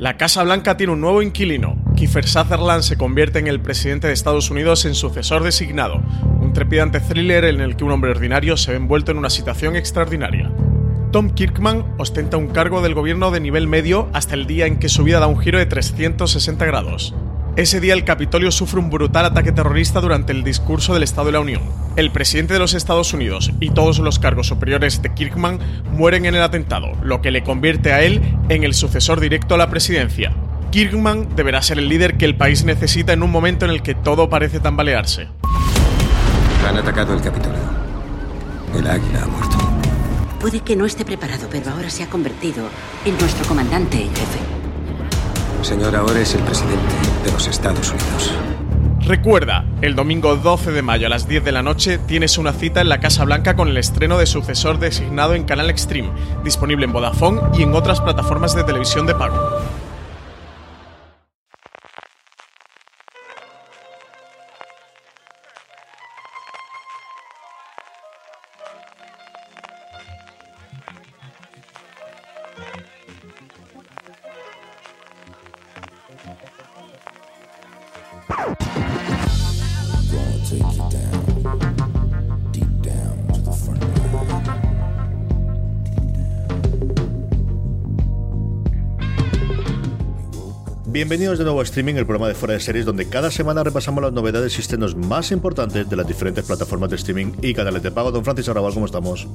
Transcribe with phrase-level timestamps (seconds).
[0.00, 1.76] La Casa Blanca tiene un nuevo inquilino.
[1.94, 6.00] Kiefer Sutherland se convierte en el presidente de Estados Unidos en sucesor designado.
[6.40, 9.76] Un trepidante thriller en el que un hombre ordinario se ve envuelto en una situación
[9.76, 10.50] extraordinaria.
[11.12, 14.88] Tom Kirkman ostenta un cargo del gobierno de nivel medio hasta el día en que
[14.88, 17.14] su vida da un giro de 360 grados.
[17.56, 21.32] Ese día el Capitolio sufre un brutal ataque terrorista durante el discurso del Estado de
[21.32, 21.62] la Unión.
[21.96, 25.58] El presidente de los Estados Unidos y todos los cargos superiores de Kirkman
[25.90, 29.58] mueren en el atentado, lo que le convierte a él en el sucesor directo a
[29.58, 30.32] la presidencia.
[30.70, 33.96] Kirkman deberá ser el líder que el país necesita en un momento en el que
[33.96, 35.26] todo parece tambalearse.
[36.68, 37.58] Han atacado el Capitolio.
[38.78, 39.58] El águila ha muerto.
[40.38, 42.64] Puede que no esté preparado, pero ahora se ha convertido
[43.04, 44.59] en nuestro comandante en jefe.
[45.62, 46.94] Señor, ahora es el presidente
[47.24, 48.32] de los Estados Unidos.
[49.00, 52.80] Recuerda, el domingo 12 de mayo a las 10 de la noche tienes una cita
[52.80, 56.10] en la Casa Blanca con el estreno de sucesor designado en Canal Extreme,
[56.44, 59.60] disponible en Vodafone y en otras plataformas de televisión de pago.
[91.00, 94.02] Bienvenidos de nuevo a Streaming, el programa de fuera de series, donde cada semana repasamos
[94.02, 97.90] las novedades y estrenos más importantes de las diferentes plataformas de streaming y canales de
[97.90, 98.12] pago.
[98.12, 99.26] Don Francis Arrabal, ¿cómo estamos?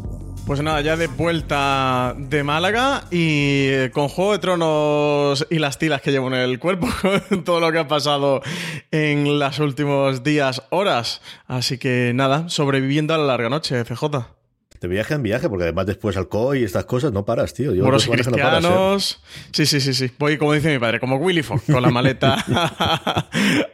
[0.46, 5.80] Pues nada, ya de vuelta de Málaga y eh, con Juego de Tronos y las
[5.80, 6.88] tilas que llevo en el cuerpo,
[7.44, 8.44] todo lo que ha pasado
[8.92, 11.24] en los últimos días, horas.
[11.48, 14.35] Así que nada, sobreviviendo a la larga noche, CJ.
[14.80, 17.74] De viaje en viaje, porque además después alcohol y estas cosas no paras, tío.
[17.74, 19.22] Yo Moros y cristianos.
[19.52, 20.12] Sí, sí, sí, sí.
[20.20, 22.44] Voy, como dice mi padre, como Willy Fogg, con la maleta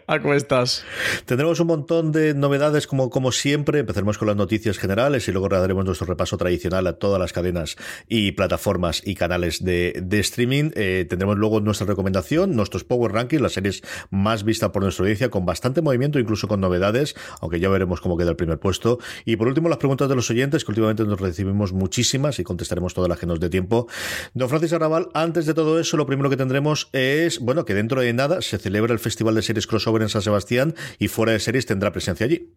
[0.08, 0.84] a cuestas.
[1.26, 3.80] Tendremos un montón de novedades, como, como siempre.
[3.80, 7.78] Empezaremos con las noticias generales y luego daremos nuestro repaso tradicional a todas las cadenas
[8.08, 10.72] y plataformas y canales de, de streaming.
[10.76, 15.30] Eh, tendremos luego nuestra recomendación, nuestros Power Rankings, las series más vistas por nuestra audiencia,
[15.30, 19.00] con bastante movimiento, incluso con novedades, aunque ya veremos cómo queda el primer puesto.
[19.26, 22.94] Y por último, las preguntas de los oyentes, que últimamente nos recibimos muchísimas y contestaremos
[22.94, 23.88] todas las que nos dé tiempo.
[24.34, 28.02] Don Francis Arrabal, antes de todo eso, lo primero que tendremos es, bueno, que dentro
[28.02, 31.40] de nada se celebra el Festival de Series Crossover en San Sebastián y fuera de
[31.40, 32.56] series tendrá presencia allí.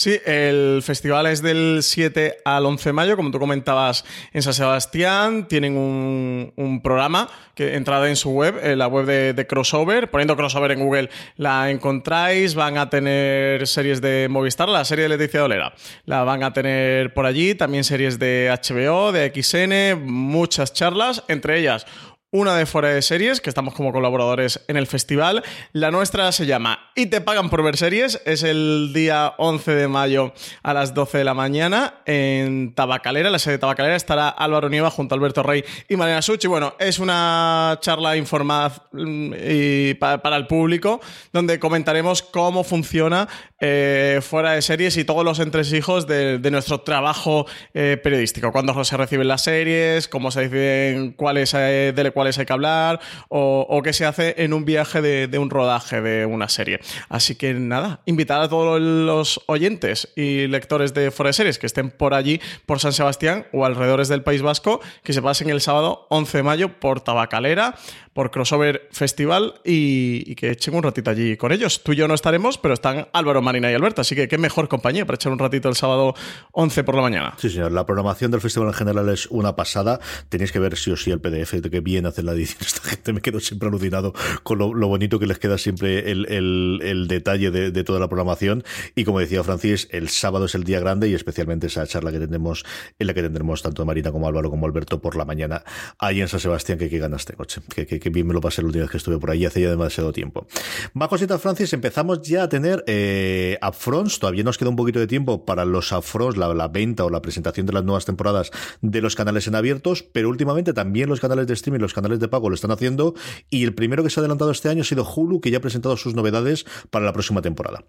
[0.00, 4.02] Sí, el festival es del 7 al 11 de mayo, como tú comentabas,
[4.32, 5.46] en San Sebastián.
[5.46, 10.10] Tienen un, programa que entrada en su web, en la web de, Crossover.
[10.10, 12.54] Poniendo Crossover en Google la encontráis.
[12.54, 15.74] Van a tener series de Movistar, la serie de Leticia Dolera.
[16.06, 17.54] La van a tener por allí.
[17.54, 21.84] También series de HBO, de XN, muchas charlas, entre ellas
[22.32, 25.42] una de fuera de series, que estamos como colaboradores en el festival.
[25.72, 28.22] La nuestra se llama Y te pagan por ver series.
[28.24, 30.32] Es el día 11 de mayo
[30.62, 33.30] a las 12 de la mañana en Tabacalera.
[33.30, 36.44] la sede de Tabacalera estará Álvaro Nieva junto a Alberto Rey y Mariana Such.
[36.44, 41.00] Y bueno, es una charla informada mm, y para el público
[41.32, 46.80] donde comentaremos cómo funciona eh, fuera de series y todos los entresijos de, de nuestro
[46.80, 48.52] trabajo eh, periodístico.
[48.52, 53.00] Cuándo se reciben las series, cómo se deciden cuáles eh, cuáles hay que hablar
[53.30, 56.78] o, qué se hace en un viaje de, un rodaje de una serie.
[57.08, 61.90] Así que nada, invitar a todos los oyentes y lectores de Fuera Series que estén
[61.90, 66.06] por allí, por San Sebastián o alrededores del País Vasco, que se pasen el sábado
[66.10, 67.76] 11 de mayo por Tabacalera
[68.12, 71.82] por Crossover Festival y, que echen un ratito allí con ellos.
[71.82, 74.68] Tú y yo no estaremos, pero están Álvaro, Marina y Alberto, así que qué mejor
[74.68, 76.14] compañía para echar un ratito el sábado
[76.52, 77.34] 11 por la mañana.
[77.38, 77.72] Sí, señor.
[77.72, 80.00] La programación del festival en general es una pasada.
[80.28, 82.58] Tenéis que ver sí o sí el PDF de que bien hace la edición.
[82.66, 84.12] Esta gente me quedo siempre alucinado
[84.42, 88.64] con lo, bonito que les queda siempre el, detalle de, toda la programación.
[88.96, 92.18] Y como decía Francis, el sábado es el día grande y especialmente esa charla que
[92.18, 92.64] tendremos,
[92.98, 95.62] en la que tendremos tanto Marina como Álvaro como Alberto por la mañana
[95.98, 97.44] ahí en San Sebastián, que qué ganas tengo,
[97.74, 99.68] que, que bien me lo pasé el última vez que estuve por ahí hace ya
[99.68, 100.46] demasiado tiempo.
[100.94, 105.06] Más cositas, Francis, empezamos ya a tener eh, upfronts, todavía nos queda un poquito de
[105.06, 108.50] tiempo para los upfronts, la, la venta o la presentación de las nuevas temporadas
[108.80, 112.28] de los canales en abiertos, pero últimamente también los canales de streaming, los canales de
[112.28, 113.14] pago lo están haciendo
[113.50, 115.60] y el primero que se ha adelantado este año ha sido Hulu, que ya ha
[115.60, 117.84] presentado sus novedades para la próxima temporada.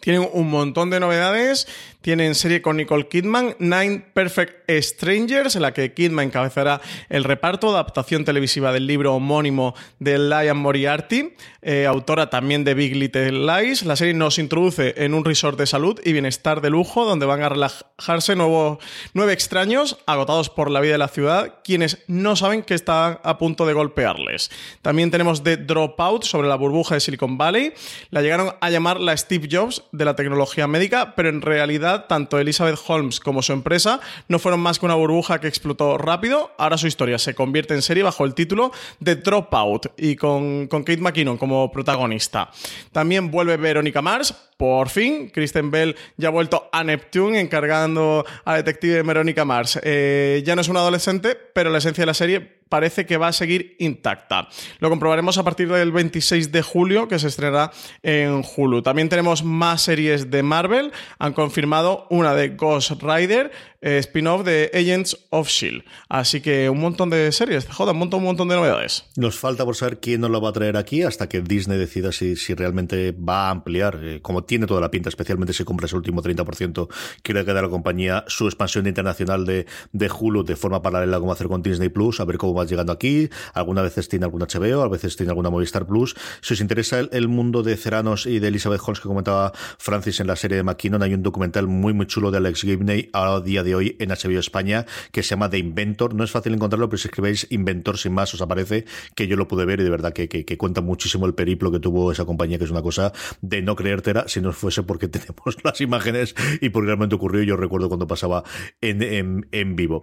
[0.00, 1.66] Tienen un montón de novedades.
[2.04, 7.70] Tienen serie con Nicole Kidman, Nine Perfect Strangers, en la que Kidman encabezará el reparto,
[7.70, 11.32] adaptación televisiva del libro homónimo de Liam Moriarty,
[11.62, 13.84] eh, autora también de Big Little Lies.
[13.86, 17.40] La serie nos introduce en un resort de salud y bienestar de lujo, donde van
[17.40, 22.74] a relajarse nueve extraños agotados por la vida de la ciudad, quienes no saben que
[22.74, 24.50] están a punto de golpearles.
[24.82, 27.72] También tenemos The Dropout sobre la burbuja de Silicon Valley.
[28.10, 32.38] La llegaron a llamar la Steve Jobs de la tecnología médica, pero en realidad tanto
[32.38, 36.52] Elizabeth Holmes como su empresa no fueron más que una burbuja que explotó rápido.
[36.58, 40.84] Ahora su historia se convierte en serie bajo el título de Dropout y con, con
[40.84, 42.50] Kate McKinnon como protagonista.
[42.92, 45.30] También vuelve Verónica Mars, por fin.
[45.30, 49.78] Kristen Bell ya ha vuelto a Neptune encargando a detective Verónica Mars.
[49.82, 53.28] Eh, ya no es una adolescente, pero la esencia de la serie parece que va
[53.28, 54.48] a seguir intacta.
[54.80, 57.70] Lo comprobaremos a partir del 26 de julio, que se estrenará
[58.02, 58.82] en Hulu.
[58.82, 60.90] También tenemos más series de Marvel.
[61.20, 65.84] Han confirmado una de Ghost Rider, eh, spin-off de Agents of Shield.
[66.08, 69.04] Así que un montón de series, joda, un montón, un montón de novedades.
[69.14, 72.10] Nos falta por saber quién nos lo va a traer aquí hasta que Disney decida
[72.10, 75.86] si, si realmente va a ampliar, eh, como tiene toda la pinta, especialmente si compra
[75.86, 76.88] ese último 30%,
[77.22, 81.46] quiere quedar la compañía su expansión internacional de, de Hulu de forma paralela como hacer
[81.46, 83.28] con Disney Plus, a ver cómo va llegando aquí.
[83.52, 86.14] Algunas veces tiene algún HBO, a veces tiene alguna Movistar Plus.
[86.40, 90.26] Si os interesa el, mundo de Ceranos y de Elizabeth Holmes que comentaba Francis en
[90.26, 93.62] la serie de McKinnon, hay un documental muy, muy chulo de Alex Gibney a día
[93.62, 96.14] de hoy en HBO España que se llama The Inventor.
[96.14, 98.84] No es fácil encontrarlo, pero si escribéis Inventor sin más os aparece
[99.14, 101.80] que yo lo pude ver y de verdad que, que, cuenta muchísimo el periplo que
[101.80, 105.56] tuvo esa compañía, que es una cosa de no creértela si no fuese porque tenemos
[105.62, 107.42] las imágenes y porque realmente ocurrió.
[107.42, 108.44] Yo recuerdo cuando pasaba
[108.80, 110.02] en, en, en vivo.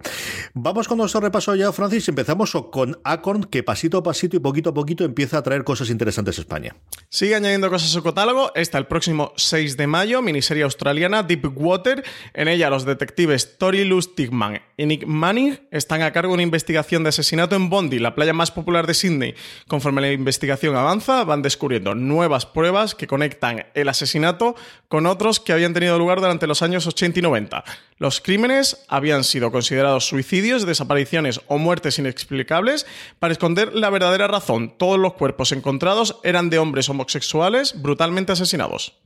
[0.54, 2.08] Vamos con nuestro repaso ya, Francis.
[2.08, 5.90] Empezamos con Acorn, que pasito a pasito y poquito a poquito empieza a traer cosas
[5.90, 6.74] interesantes a España.
[7.08, 8.50] Sigue añadiendo cosas a su catálogo.
[8.56, 12.02] Está el próximo 6 de mayo, miniserie australiana Deep Water.
[12.34, 17.04] En ella, los detectives Tori Lustigman y Nick Manning están a cargo de una investigación
[17.04, 19.34] de asesinato en Bondi, la playa más popular de Sydney.
[19.68, 24.56] Conforme la investigación avanza, van descubriendo nuevas pruebas que conectan el asesinato
[24.88, 27.64] con otros que habían tenido lugar durante los años 80 y 90.
[27.98, 32.31] Los crímenes habían sido considerados suicidios, desapariciones o muertes inexplicables
[33.18, 34.74] para esconder la verdadera razón.
[34.78, 39.02] Todos los cuerpos encontrados eran de hombres homosexuales brutalmente asesinados.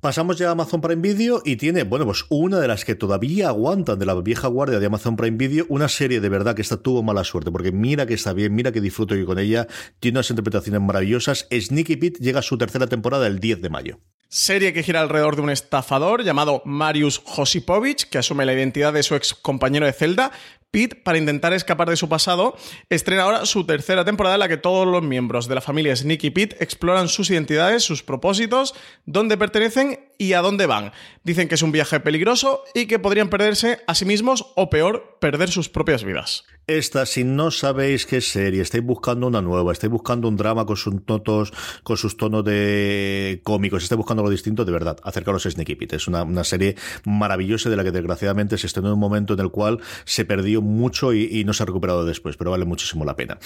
[0.00, 3.48] Pasamos ya a Amazon Prime Video y tiene, bueno, pues una de las que todavía
[3.48, 6.76] aguantan de la vieja guardia de Amazon Prime Video, una serie de verdad que esta
[6.76, 9.66] tuvo mala suerte, porque mira que está bien, mira que disfruto yo con ella,
[10.00, 11.48] tiene unas interpretaciones maravillosas.
[11.50, 14.00] Sneaky Pete llega a su tercera temporada el 10 de mayo.
[14.28, 19.04] Serie que gira alrededor de un estafador llamado Marius Josipovich, que asume la identidad de
[19.04, 20.32] su ex compañero de celda,
[20.74, 22.56] Pete, para intentar escapar de su pasado,
[22.90, 26.30] estrena ahora su tercera temporada en la que todos los miembros de la familia Sneaky
[26.30, 28.74] Pete exploran sus identidades, sus propósitos,
[29.06, 30.90] dónde pertenecen y a dónde van.
[31.22, 35.16] Dicen que es un viaje peligroso y que podrían perderse a sí mismos o peor,
[35.20, 36.44] perder sus propias vidas.
[36.66, 40.78] Esta, si no sabéis qué serie, estáis buscando una nueva, estáis buscando un drama con
[40.78, 41.52] sus tonos,
[41.82, 45.96] con sus tonos de cómicos, estáis buscando algo distinto, de verdad, acercaros a Sneaky Pete.
[45.96, 49.50] Es una, serie maravillosa de la que desgraciadamente se estrenó en un momento en el
[49.50, 53.38] cual se perdió mucho y, no se ha recuperado después, pero vale muchísimo la pena.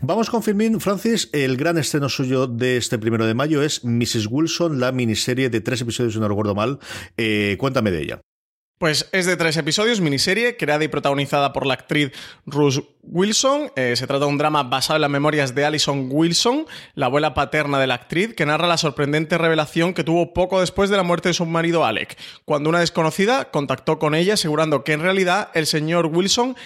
[0.00, 1.30] Vamos con Firmin, Francis.
[1.32, 4.26] El gran estreno suyo de este primero de mayo es Mrs.
[4.28, 6.80] Wilson, la miniserie de tres episodios, si no recuerdo mal.
[7.16, 8.20] Eh, cuéntame de ella.
[8.78, 12.10] Pues es de tres episodios, miniserie, creada y protagonizada por la actriz
[12.44, 13.70] Ruth Wilson.
[13.76, 16.66] Eh, se trata de un drama basado en las memorias de Alison Wilson,
[16.96, 20.90] la abuela paterna de la actriz, que narra la sorprendente revelación que tuvo poco después
[20.90, 24.92] de la muerte de su marido Alec, cuando una desconocida contactó con ella asegurando que
[24.92, 26.56] en realidad el señor Wilson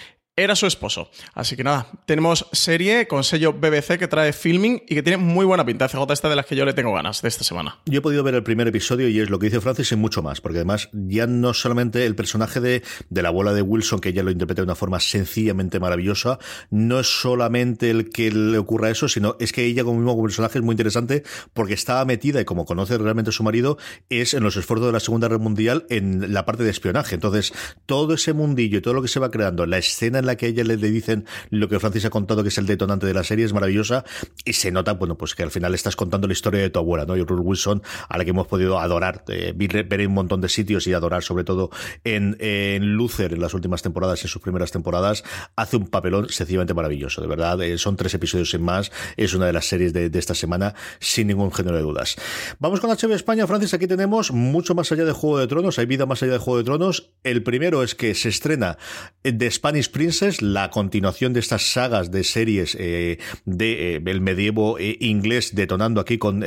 [0.43, 1.09] era su esposo.
[1.33, 5.45] Así que nada, tenemos serie con sello BBC que trae filming y que tiene muy
[5.45, 5.87] buena pinta.
[5.87, 7.79] CJ esta de las que yo le tengo ganas de esta semana.
[7.85, 10.21] Yo he podido ver el primer episodio y es lo que dice Francis y mucho
[10.21, 14.09] más, porque además ya no solamente el personaje de, de la abuela de Wilson, que
[14.09, 18.89] ella lo interpreta de una forma sencillamente maravillosa, no es solamente el que le ocurra
[18.89, 22.45] eso, sino es que ella como mismo personaje es muy interesante porque estaba metida y
[22.45, 23.77] como conoce realmente a su marido,
[24.09, 27.15] es en los esfuerzos de la Segunda Guerra Mundial en la parte de espionaje.
[27.15, 27.53] Entonces,
[27.85, 30.49] todo ese mundillo y todo lo que se va creando, la escena en que a
[30.49, 33.45] ella le, dicen lo que Francis ha contado que es el detonante de la serie
[33.45, 34.05] es maravillosa
[34.45, 37.05] y se nota, bueno, pues que al final estás contando la historia de tu abuela,
[37.05, 37.15] ¿no?
[37.17, 40.49] Y Ruth Wilson, a la que hemos podido adorar, eh, ver en un montón de
[40.49, 41.69] sitios y adorar sobre todo
[42.03, 45.23] en, en en las últimas temporadas, en sus primeras temporadas,
[45.55, 47.61] hace un papelón sencillamente maravilloso, de verdad.
[47.61, 51.27] Eh, son tres episodios sin más, es una de las series de, esta semana, sin
[51.27, 52.15] ningún género de dudas.
[52.59, 55.85] Vamos con HBO España, Francis, aquí tenemos mucho más allá de Juego de Tronos, hay
[55.85, 57.11] vida más allá de Juego de Tronos.
[57.23, 58.77] El primero es que se estrena
[59.23, 59.91] The Spanish
[60.41, 66.43] La continuación de estas sagas de series eh, de eh, medievo inglés detonando aquí con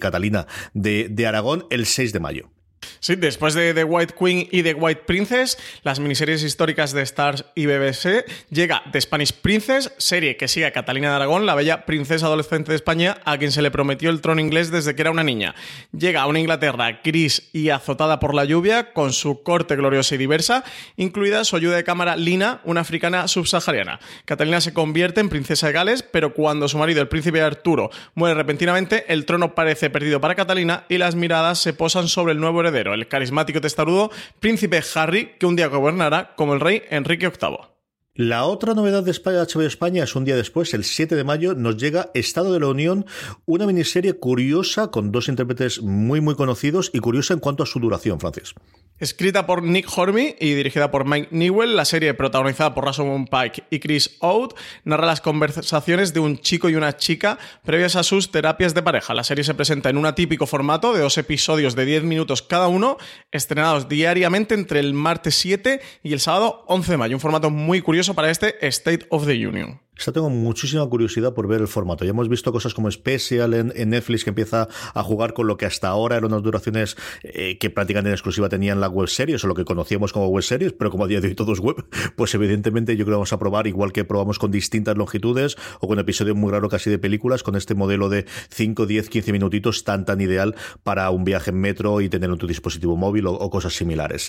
[0.00, 2.55] Catalina de, de Aragón el 6 de mayo.
[3.00, 7.44] Sí, después de The White Queen y The White Princess, las miniseries históricas de Stars
[7.54, 11.86] y BBC, llega The Spanish Princess, serie que sigue a Catalina de Aragón, la bella
[11.86, 15.10] princesa adolescente de España, a quien se le prometió el trono inglés desde que era
[15.10, 15.54] una niña.
[15.96, 20.18] Llega a una Inglaterra gris y azotada por la lluvia, con su corte gloriosa y
[20.18, 20.64] diversa,
[20.96, 24.00] incluida su ayuda de cámara Lina, una africana subsahariana.
[24.24, 28.34] Catalina se convierte en princesa de Gales, pero cuando su marido, el príncipe Arturo, muere
[28.34, 32.60] repentinamente, el trono parece perdido para Catalina y las miradas se posan sobre el nuevo
[32.60, 37.75] heredero el carismático testarudo príncipe Harry, que un día gobernará como el rey Enrique VIII.
[38.18, 41.54] La otra novedad de España, HBO España es un día después, el 7 de mayo,
[41.54, 43.04] nos llega Estado de la Unión,
[43.44, 47.78] una miniserie curiosa con dos intérpretes muy muy conocidos y curiosa en cuanto a su
[47.78, 48.54] duración, Francis.
[48.98, 53.64] Escrita por Nick Horby y dirigida por Mike Newell, la serie protagonizada por Rosamund Pike
[53.68, 54.54] y Chris Oud
[54.84, 59.12] narra las conversaciones de un chico y una chica previas a sus terapias de pareja.
[59.12, 62.68] La serie se presenta en un atípico formato de dos episodios de 10 minutos cada
[62.68, 62.96] uno,
[63.30, 67.16] estrenados diariamente entre el martes 7 y el sábado 11 de mayo.
[67.16, 69.80] Un formato muy curioso para este State of the Union.
[69.98, 72.04] Esta tengo muchísima curiosidad por ver el formato.
[72.04, 75.64] Ya hemos visto cosas como Special en, Netflix que empieza a jugar con lo que
[75.64, 79.46] hasta ahora eran unas duraciones eh, que prácticamente en exclusiva tenían la web series o
[79.46, 81.86] lo que conocíamos como web series, pero como a día de hoy todo es web,
[82.16, 85.88] pues evidentemente yo creo que vamos a probar igual que probamos con distintas longitudes o
[85.88, 89.84] con episodios muy raros casi de películas, con este modelo de 5, 10, 15 minutitos
[89.84, 93.48] tan tan ideal para un viaje en metro y tener en tu dispositivo móvil o,
[93.48, 94.28] cosas similares.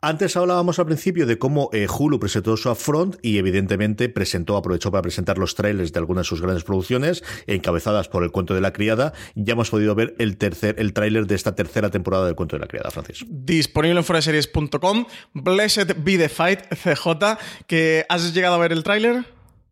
[0.00, 4.90] Antes hablábamos al principio de cómo eh, Hulu presentó su upfront y evidentemente presentó, aprovechó
[4.90, 8.62] para presentar los trailers de algunas de sus grandes producciones, encabezadas por El cuento de
[8.62, 9.12] la criada.
[9.34, 12.60] Ya hemos podido ver el tercer el tráiler de esta tercera temporada del cuento de
[12.60, 13.26] la criada, Francis.
[13.28, 15.04] Disponible en foraseries.com.
[15.34, 19.26] Blessed be the fight, CJ, que has llegado a ver el tráiler.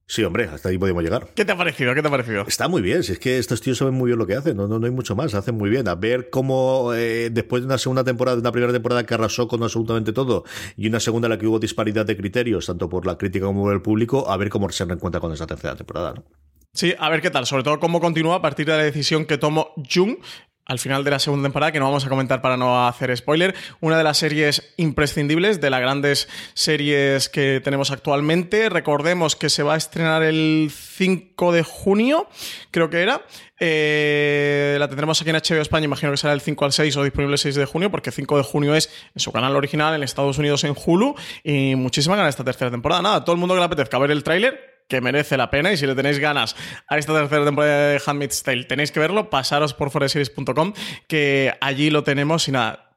[0.07, 1.29] Sí, hombre, hasta ahí podemos llegar.
[1.35, 1.95] ¿Qué te ha parecido?
[1.95, 2.45] ¿Qué te ha parecido?
[2.47, 4.67] Está muy bien, si es que estos tíos saben muy bien lo que hacen, no,
[4.67, 5.89] no, hay mucho más, hacen muy bien.
[5.89, 9.49] A ver cómo eh, después de una segunda temporada, de una primera temporada que arrasó
[9.49, 10.45] con absolutamente todo,
[10.77, 13.63] y una segunda en la que hubo disparidad de criterios, tanto por la crítica como
[13.63, 16.25] por el público, a ver cómo se reencuentra con esa tercera temporada, ¿no?
[16.75, 19.37] Sí, a ver qué tal, sobre todo cómo continúa a partir de la decisión que
[19.37, 20.17] tomó Jung
[20.65, 23.55] al final de la segunda temporada, que no vamos a comentar para no hacer spoiler,
[23.81, 28.69] una de las series imprescindibles, de las grandes series que tenemos actualmente.
[28.69, 32.29] Recordemos que se va a estrenar el 5 de junio,
[32.71, 33.23] creo que era.
[33.65, 37.05] Eh, la tendremos aquí en HBO España, imagino que será el 5 al 6 o
[37.05, 40.03] disponible el 6 de junio, porque 5 de junio es en su canal original en
[40.03, 41.15] Estados Unidos en Hulu.
[41.45, 43.03] Y muchísima ganas esta tercera temporada.
[43.03, 45.77] Nada, todo el mundo que le apetezca ver el tráiler, que merece la pena y
[45.77, 46.57] si le tenéis ganas
[46.89, 50.73] a esta tercera temporada de Handmaid's Tale, tenéis que verlo, pasaros por foreseries.com
[51.09, 52.93] que allí lo tenemos y nada,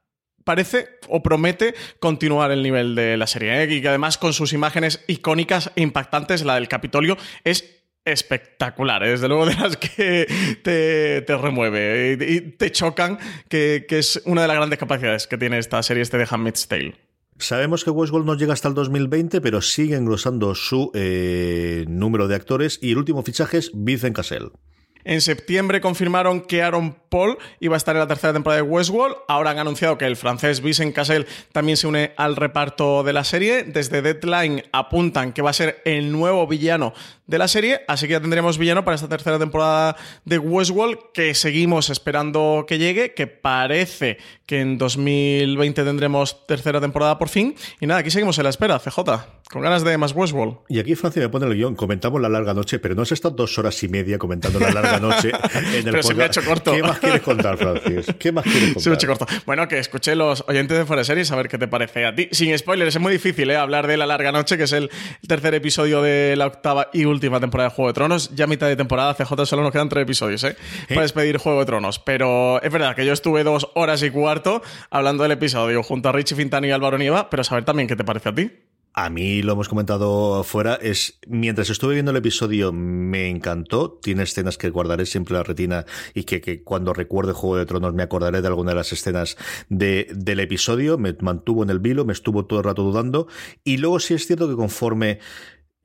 [0.45, 3.63] parece o promete continuar el nivel de la serie.
[3.63, 3.73] ¿eh?
[3.73, 9.03] Y que además con sus imágenes icónicas e impactantes, la del Capitolio, es espectacular.
[9.03, 9.09] ¿eh?
[9.09, 10.27] Desde luego de las que
[10.63, 13.17] te, remueve y te chocan,
[13.49, 16.67] que, que, es una de las grandes capacidades que tiene esta serie este de Handmaid's
[16.67, 17.04] Tale.
[17.37, 22.35] Sabemos que Westworld no llega hasta el 2020, pero sigue engrosando su eh, número de
[22.35, 24.51] actores y el último fichaje es Vincent Cassell.
[25.05, 29.17] En septiembre confirmaron que Aaron Paul iba a estar en la tercera temporada de Westworld.
[29.27, 33.23] Ahora han anunciado que el francés Vincent Cassel también se une al reparto de la
[33.23, 33.63] serie.
[33.63, 36.93] Desde Deadline apuntan que va a ser el nuevo villano
[37.27, 37.81] de la serie.
[37.87, 42.77] Así que ya tendremos villano para esta tercera temporada de Westworld que seguimos esperando que
[42.77, 43.13] llegue.
[43.13, 47.55] Que parece que en 2020 tendremos tercera temporada por fin.
[47.79, 48.99] Y nada, aquí seguimos en la espera, CJ.
[49.49, 50.57] Con ganas de más Westworld.
[50.69, 51.75] Y aquí Francia me pone el guion.
[51.75, 54.99] Comentamos la larga noche, pero no has estado dos horas y media comentando la larga
[54.99, 56.71] noche en el Pero se me ha hecho corto.
[56.71, 58.07] ¿Qué más quieres contar, Francis?
[58.19, 58.83] ¿Qué más quieres contar?
[58.83, 59.27] Se me ha hecho corto.
[59.45, 62.27] Bueno, que escuché los oyentes de Fuera Series a ver qué te parece a ti.
[62.31, 63.55] Sin spoilers, es muy difícil ¿eh?
[63.55, 64.89] hablar de La Larga Noche, que es el
[65.27, 68.35] tercer episodio de la octava y última temporada de Juego de Tronos.
[68.35, 70.49] Ya a mitad de temporada, CJ solo nos quedan tres episodios, ¿eh?
[70.49, 70.55] ¿Eh?
[70.89, 71.99] Para despedir Juego de Tronos.
[71.99, 76.11] Pero es verdad que yo estuve dos horas y cuarto hablando del episodio junto a
[76.11, 78.51] Richie Fintani y Álvaro Nieva, pero saber también qué te parece a ti.
[78.97, 84.23] A mí lo hemos comentado fuera, es mientras estuve viendo el episodio me encantó, tiene
[84.23, 88.03] escenas que guardaré siempre en la retina y que, cuando recuerde Juego de Tronos me
[88.03, 89.35] acordaré de alguna de las escenas
[89.67, 93.27] de, del episodio, me mantuvo en el vilo, me estuvo todo el rato dudando
[93.65, 95.19] y luego sí es cierto que conforme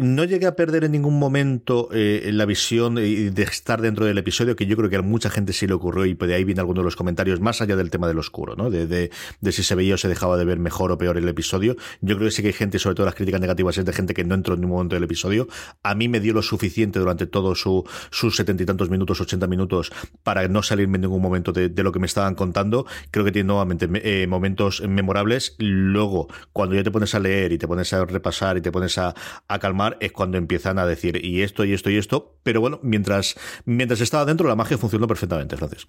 [0.02, 4.56] No llegué a perder en ningún momento eh, la visión de estar dentro del episodio,
[4.56, 6.80] que yo creo que a mucha gente sí le ocurrió y de ahí viene alguno
[6.80, 8.70] de los comentarios, más allá del tema del oscuro, ¿no?
[8.70, 9.10] De,
[9.50, 11.76] si se veía o se dejaba de ver mejor o peor el episodio.
[12.00, 14.14] Yo creo que sí que hay gente, sobre todo las críticas negativas, es de gente
[14.14, 15.48] que no entró en ningún momento del episodio.
[15.82, 19.48] A mí me dio lo suficiente durante todos su, sus setenta y tantos minutos, ochenta
[19.48, 19.92] minutos,
[20.22, 22.86] para no salirme en ningún momento de, lo que me estaban contando.
[23.10, 25.56] Creo que tiene nuevamente eh, momentos memorables.
[25.58, 28.96] Luego, cuando ya te pones a leer y te pones a repasar y te pones
[28.96, 29.14] a
[29.60, 32.34] calmar, es cuando empiezan a decir y esto y esto y esto.
[32.42, 35.86] Pero bueno, mientras, mientras estaba dentro, la magia funcionó perfectamente, Francis.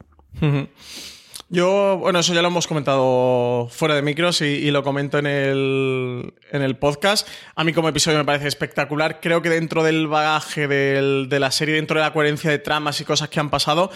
[1.54, 6.34] Yo, bueno, eso ya lo hemos comentado fuera de micros y, lo comento en el,
[6.50, 7.28] en el, podcast.
[7.56, 9.20] A mí como episodio me parece espectacular.
[9.20, 13.04] Creo que dentro del bagaje de la serie, dentro de la coherencia de tramas y
[13.04, 13.92] cosas que han pasado,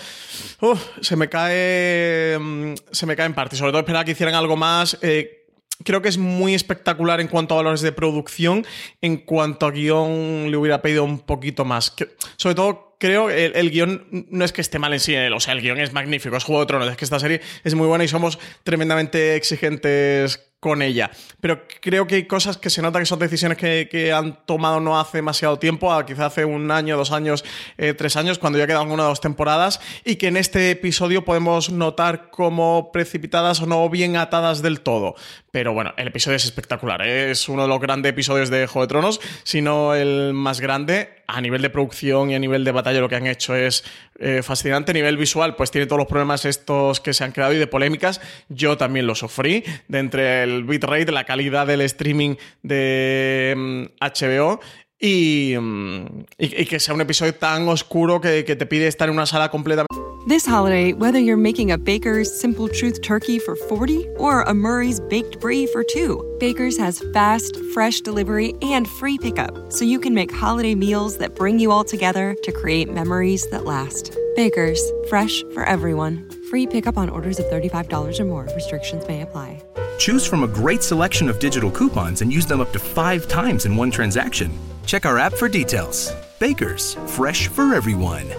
[0.99, 3.55] se me cae mm, se me cae en parte.
[3.55, 4.97] Sobre todo esperaba que hicieran algo más.
[5.01, 5.44] Eh,
[5.83, 8.65] creo que es muy espectacular en cuanto a valores de producción.
[9.01, 11.93] En cuanto a guion, le hubiera pedido un poquito más.
[12.37, 15.15] sobre todo, creo que el, guion no es que esté mal en sí.
[15.15, 16.89] O sea, el guion es magnífico, es Juego de Tronos.
[16.89, 21.11] Es que esta serie es muy buena y somos tremendamente exigentes con ella.
[21.41, 24.99] Pero creo que hay cosas que se nota que son decisiones que, han tomado no
[24.99, 27.45] hace demasiado tiempo, quizá hace un año, dos años,
[27.77, 31.23] eh, tres años, cuando ya quedan una o dos temporadas, y que en este episodio
[31.23, 35.13] podemos notar como precipitadas o no bien atadas del todo.
[35.55, 37.01] Pero bueno, el episodio es espectacular.
[37.01, 37.31] ¿eh?
[37.31, 41.23] Es uno de los grandes episodios de Juego de Tronos, si no el más grande.
[41.27, 43.83] A nivel de producción y a nivel de batalla, lo que han hecho es
[44.19, 44.91] eh, fascinante.
[44.91, 47.67] A nivel visual, pues tiene todos los problemas estos que se han creado y de
[47.67, 48.21] polémicas.
[48.49, 49.63] Yo también lo sufrí.
[49.87, 54.59] De entre el bitrate, la calidad del streaming de HBO
[55.01, 59.15] mm, mm, y, que sea un episodio tan oscuro que, que te pide estar en
[59.15, 60.05] una sala completamente.
[60.27, 64.99] This holiday, whether you're making a Baker's Simple Truth turkey for 40 or a Murray's
[64.99, 70.15] Baked Brie for 2, Baker's has fast, fresh delivery and free pickup, so you can
[70.15, 74.17] make holiday meals that bring you all together to create memories that last.
[74.35, 76.27] Baker's, fresh for everyone.
[76.49, 78.47] Free pickup on orders of $35 or more.
[78.53, 79.61] Restrictions may apply.
[79.97, 83.65] Choose from a great selection of digital coupons and use them up to five times
[83.65, 84.51] in one transaction.
[84.85, 86.11] Check our app for details.
[86.39, 88.29] Baker's, fresh for everyone.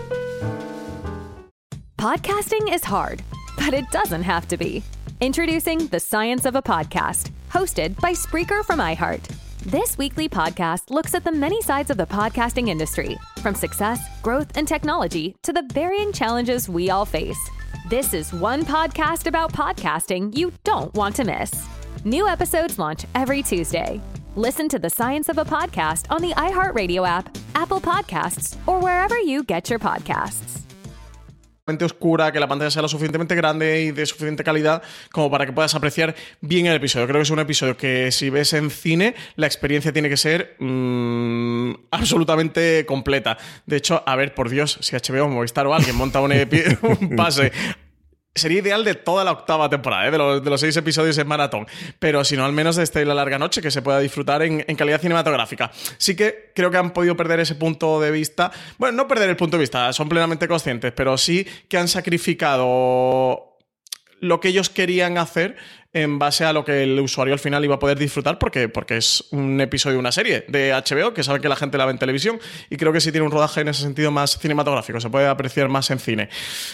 [1.99, 3.23] Podcasting is hard,
[3.57, 4.83] but it doesn't have to be.
[5.21, 9.25] Introducing The Science of a Podcast, hosted by Spreaker from iHeart.
[9.65, 14.57] This weekly podcast looks at the many sides of the podcasting industry, from success, growth,
[14.57, 17.39] and technology to the varying challenges we all face.
[17.89, 21.53] This is one podcast about podcasting you don't want to miss.
[22.05, 24.01] New episodes launch every Tuesday.
[24.35, 29.19] Listen to the science of a podcast on the iHeartRadio app, Apple Podcasts, or wherever
[29.19, 30.66] you get your podcasts.
[31.85, 35.53] Oscura, que la pantalla sea lo suficientemente grande y de suficiente calidad como para que
[35.53, 37.07] puedas apreciar bien el episodio.
[37.09, 40.55] Creo que es un episodio que si ves en cine, la experiencia tiene que ser
[40.61, 43.37] mmm, absolutamente completa.
[43.67, 46.33] De hecho, a ver, por Dios, si HBO, Movistar o alguien monta un,
[46.83, 47.51] un pase
[48.37, 50.11] sería ideal de toda la octava temporada, ¿eh?
[50.11, 51.67] de, los, seis episodios en maratón.
[51.99, 54.63] Pero si no, al menos de y la larga noche, que se pueda disfrutar en,
[54.77, 55.71] calidad cinematográfica.
[55.99, 58.53] Sí que creo que han podido perder ese punto de vista.
[58.79, 63.57] Bueno, no perder el punto de vista, son plenamente conscientes, pero sí que han sacrificado
[64.21, 65.57] lo que ellos querían hacer
[65.97, 68.99] en base a lo que el usuario al final iba a poder disfrutar porque, porque
[68.99, 71.93] es un episodio de una serie de HBO que sabe que la gente la ve
[71.93, 75.09] en televisión y creo que sí tiene un rodaje en ese sentido más cinematográfico, se
[75.09, 76.29] puede apreciar más en cine.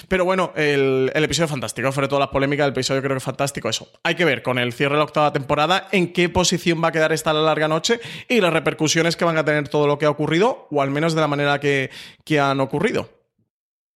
[0.09, 3.25] Pero bueno, el, el episodio fantástico, sobre todo las polémicas del episodio creo que es
[3.25, 3.89] fantástico eso.
[4.03, 6.93] Hay que ver con el cierre de la octava temporada en qué posición va a
[6.93, 10.11] quedar esta larga noche y las repercusiones que van a tener todo lo que ha
[10.11, 11.91] ocurrido o al menos de la manera que,
[12.25, 13.22] que han ocurrido.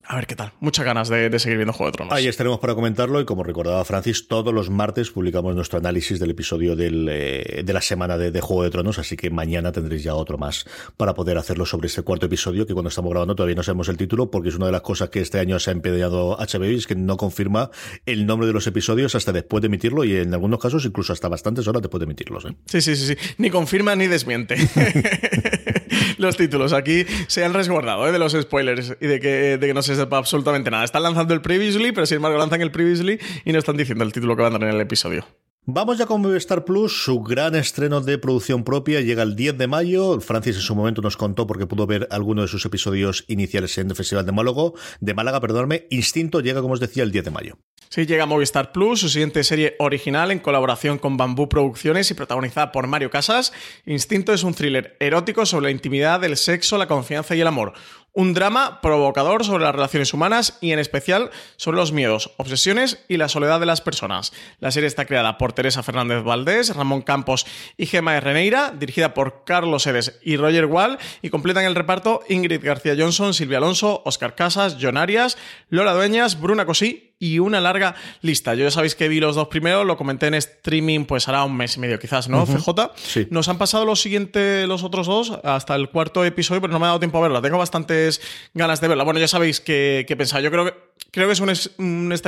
[0.09, 0.53] A ver qué tal.
[0.61, 2.15] Muchas ganas de, seguir viendo Juego de Tronos.
[2.15, 6.31] Ahí estaremos para comentarlo y como recordaba Francis, todos los martes publicamos nuestro análisis del
[6.31, 10.39] episodio eh, de la semana de, Juego de Tronos, así que mañana tendréis ya otro
[10.39, 10.65] más
[10.97, 13.97] para poder hacerlo sobre este cuarto episodio que cuando estamos grabando todavía no sabemos el
[13.97, 16.77] título porque es una de las cosas que este año se ha empeñado HBO y
[16.77, 17.71] es que no confirma
[18.07, 21.29] el nombre de los episodios hasta después de emitirlo y en algunos casos incluso hasta
[21.29, 22.45] bastantes horas después de emitirlos.
[22.45, 22.55] ¿eh?
[22.67, 23.17] Sí, sí, sí, sí.
[23.39, 24.57] Ni confirma ni desmiente.
[26.19, 28.13] los títulos aquí se han resguardado ¿eh?
[28.13, 30.85] de los spoilers y de que, de que no se sepa absolutamente nada.
[30.85, 34.13] Están lanzando el previously, pero sin embargo lanzan el previously y no están diciendo el
[34.13, 35.27] título que van a dar en el episodio.
[35.69, 39.67] Vamos ya con Movistar Plus, su gran estreno de producción propia llega el 10 de
[39.67, 40.21] mayo.
[40.21, 43.91] Francis en su momento nos contó porque pudo ver alguno de sus episodios iniciales en
[43.91, 45.89] el Festival de Málaga, de Málaga, perdóname.
[45.91, 47.59] Instinto llega, como os decía, el 10 de mayo.
[47.89, 52.71] Sí, llega Movistar Plus, su siguiente serie original en colaboración con Bambú Producciones y protagonizada
[52.71, 53.53] por Mario Casas.
[53.87, 57.73] Instinto es un thriller erótico sobre la intimidad, el sexo, la confianza y el amor.
[58.19, 63.19] Un drama provocador sobre las relaciones humanas y en especial sobre los miedos, obsesiones y
[63.19, 64.33] la soledad de las personas.
[64.59, 69.45] La serie está creada por Teresa Fernández Valdés, Ramón Campos y Gemma Reneira, dirigida por
[69.45, 74.35] Carlos Edes y Roger Wall y completan el reparto Ingrid García Johnson, Silvia Alonso, Oscar
[74.35, 75.37] Casas, John Arias,
[75.69, 78.55] Lola Dueñas, Bruna Cosí y una larga lista.
[78.55, 81.57] Yo ya sabéis que vi los dos primeros, lo comenté en streaming pues hará un
[81.57, 82.45] mes y medio quizás, ¿no?
[82.45, 82.93] CJ.
[82.97, 83.27] Sí.
[83.31, 86.87] Nos han pasado los siguientes, los otros dos, hasta el cuarto episodio, pero no me
[86.87, 87.41] ha dado tiempo a verla.
[87.41, 88.21] Tengo bastantes
[88.55, 89.05] ganas de verla.
[89.05, 90.43] Bueno, ya sabéis qué qué pensar.
[90.43, 91.71] Yo creo que creo que es un, es-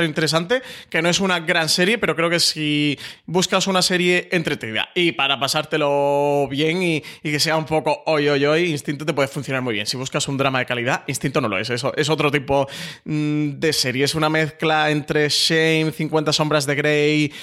[0.03, 4.89] interesante, que no es una gran serie, pero creo que si buscas una serie entretenida
[4.95, 9.27] y para pasártelo bien y, que sea un poco hoy, hoy, hoy, Instinto te puede
[9.27, 9.85] funcionar muy bien.
[9.85, 11.69] Si buscas un drama de calidad, Instinto no lo es.
[11.69, 12.67] Eso es otro tipo
[13.05, 14.05] mm, de serie.
[14.05, 17.33] Es una mezcla entre Shame, 50 sombras de Grey,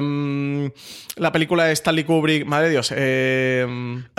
[0.00, 0.66] mm,
[1.16, 3.66] la película de Stanley Kubrick, madre de Dios, eh,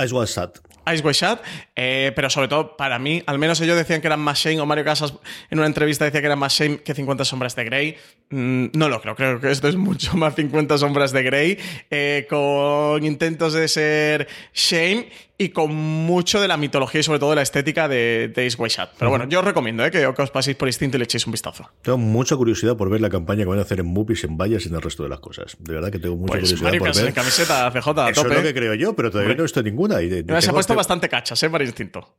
[0.03, 0.51] Ice Was Sad.
[0.91, 1.41] Ice Shot,
[1.75, 4.65] eh, pero sobre todo para mí, al menos ellos decían que eran más Shane, o
[4.65, 5.13] Mario Casas
[5.49, 7.97] en una entrevista decía que eran más Shane que 50 sombras de Grey.
[8.29, 11.57] Mm, no lo creo, creo que esto es mucho más 50 sombras de Grey,
[11.89, 17.31] eh, con intentos de ser Shane y con mucho de la mitología y sobre todo
[17.31, 18.91] de la estética de, de Ace Shot.
[18.99, 21.25] Pero bueno, yo os recomiendo eh, que, que os paséis por instinto y le echéis
[21.25, 21.69] un vistazo.
[21.81, 24.65] Tengo mucha curiosidad por ver la campaña que van a hacer en movies, en vallas
[24.65, 25.57] y en el resto de las cosas.
[25.59, 27.07] De verdad que tengo mucha Pues curiosidad por ver.
[27.07, 28.35] en camiseta CJ a Eso tope.
[28.35, 29.37] es lo que creo yo, pero todavía Hombre.
[29.37, 30.01] no he visto ninguna.
[30.03, 31.49] Y de- Se ha puesto tengo- bastante cachas, ¿eh?
[31.49, 32.15] Para instinto.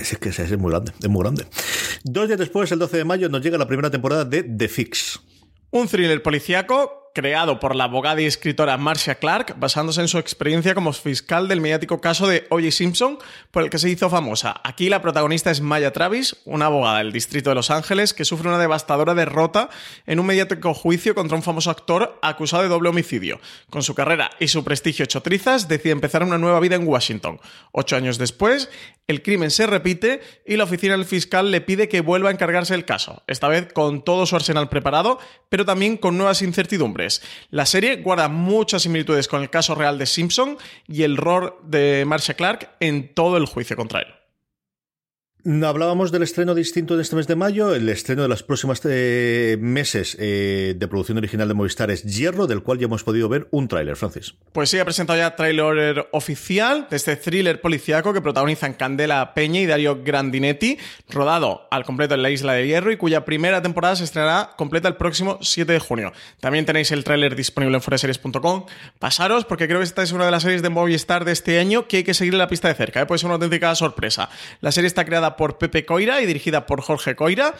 [0.00, 1.46] Es que es, es muy grande, es muy grande.
[2.04, 5.20] Dos días después, el 12 de mayo, nos llega la primera temporada de The Fix.
[5.70, 10.74] Un thriller policíaco creado por la abogada y escritora Marcia Clark, basándose en su experiencia
[10.74, 12.70] como fiscal del mediático caso de O.J.
[12.70, 13.18] Simpson,
[13.50, 14.60] por el que se hizo famosa.
[14.64, 18.48] Aquí la protagonista es Maya Travis, una abogada del distrito de Los Ángeles que sufre
[18.48, 19.70] una devastadora derrota
[20.04, 23.40] en un mediático juicio contra un famoso actor acusado de doble homicidio.
[23.70, 27.40] Con su carrera y su prestigio hecho trizas, decide empezar una nueva vida en Washington.
[27.72, 28.68] Ocho años después,
[29.08, 32.74] el crimen se repite y la oficina del fiscal le pide que vuelva a encargarse
[32.74, 37.05] del caso, esta vez con todo su arsenal preparado, pero también con nuevas incertidumbres.
[37.50, 42.04] La serie guarda muchas similitudes con el caso real de Simpson y el rol de
[42.06, 44.15] Marcia Clark en todo el juicio contra él.
[45.46, 47.72] Hablábamos del estreno distinto en este mes de mayo.
[47.72, 52.48] El estreno de los próximos eh, meses eh, de producción original de Movistar es Hierro,
[52.48, 54.34] del cual ya hemos podido ver un tráiler, Francis.
[54.52, 59.60] Pues sí, ha presentado ya tráiler oficial de este thriller policiaco que protagonizan Candela Peña
[59.60, 60.78] y Dario Grandinetti,
[61.10, 64.88] rodado al completo en la Isla de Hierro y cuya primera temporada se estrenará completa
[64.88, 66.12] el próximo 7 de junio.
[66.40, 68.66] También tenéis el tráiler disponible en foreseries.com.
[68.98, 71.86] Pasaros porque creo que esta es una de las series de Movistar de este año
[71.86, 73.06] que hay que seguir la pista de cerca, ¿eh?
[73.06, 74.28] puede ser una auténtica sorpresa.
[74.60, 77.54] La serie está creada por Pepe Coira y dirigida por Jorge Coira.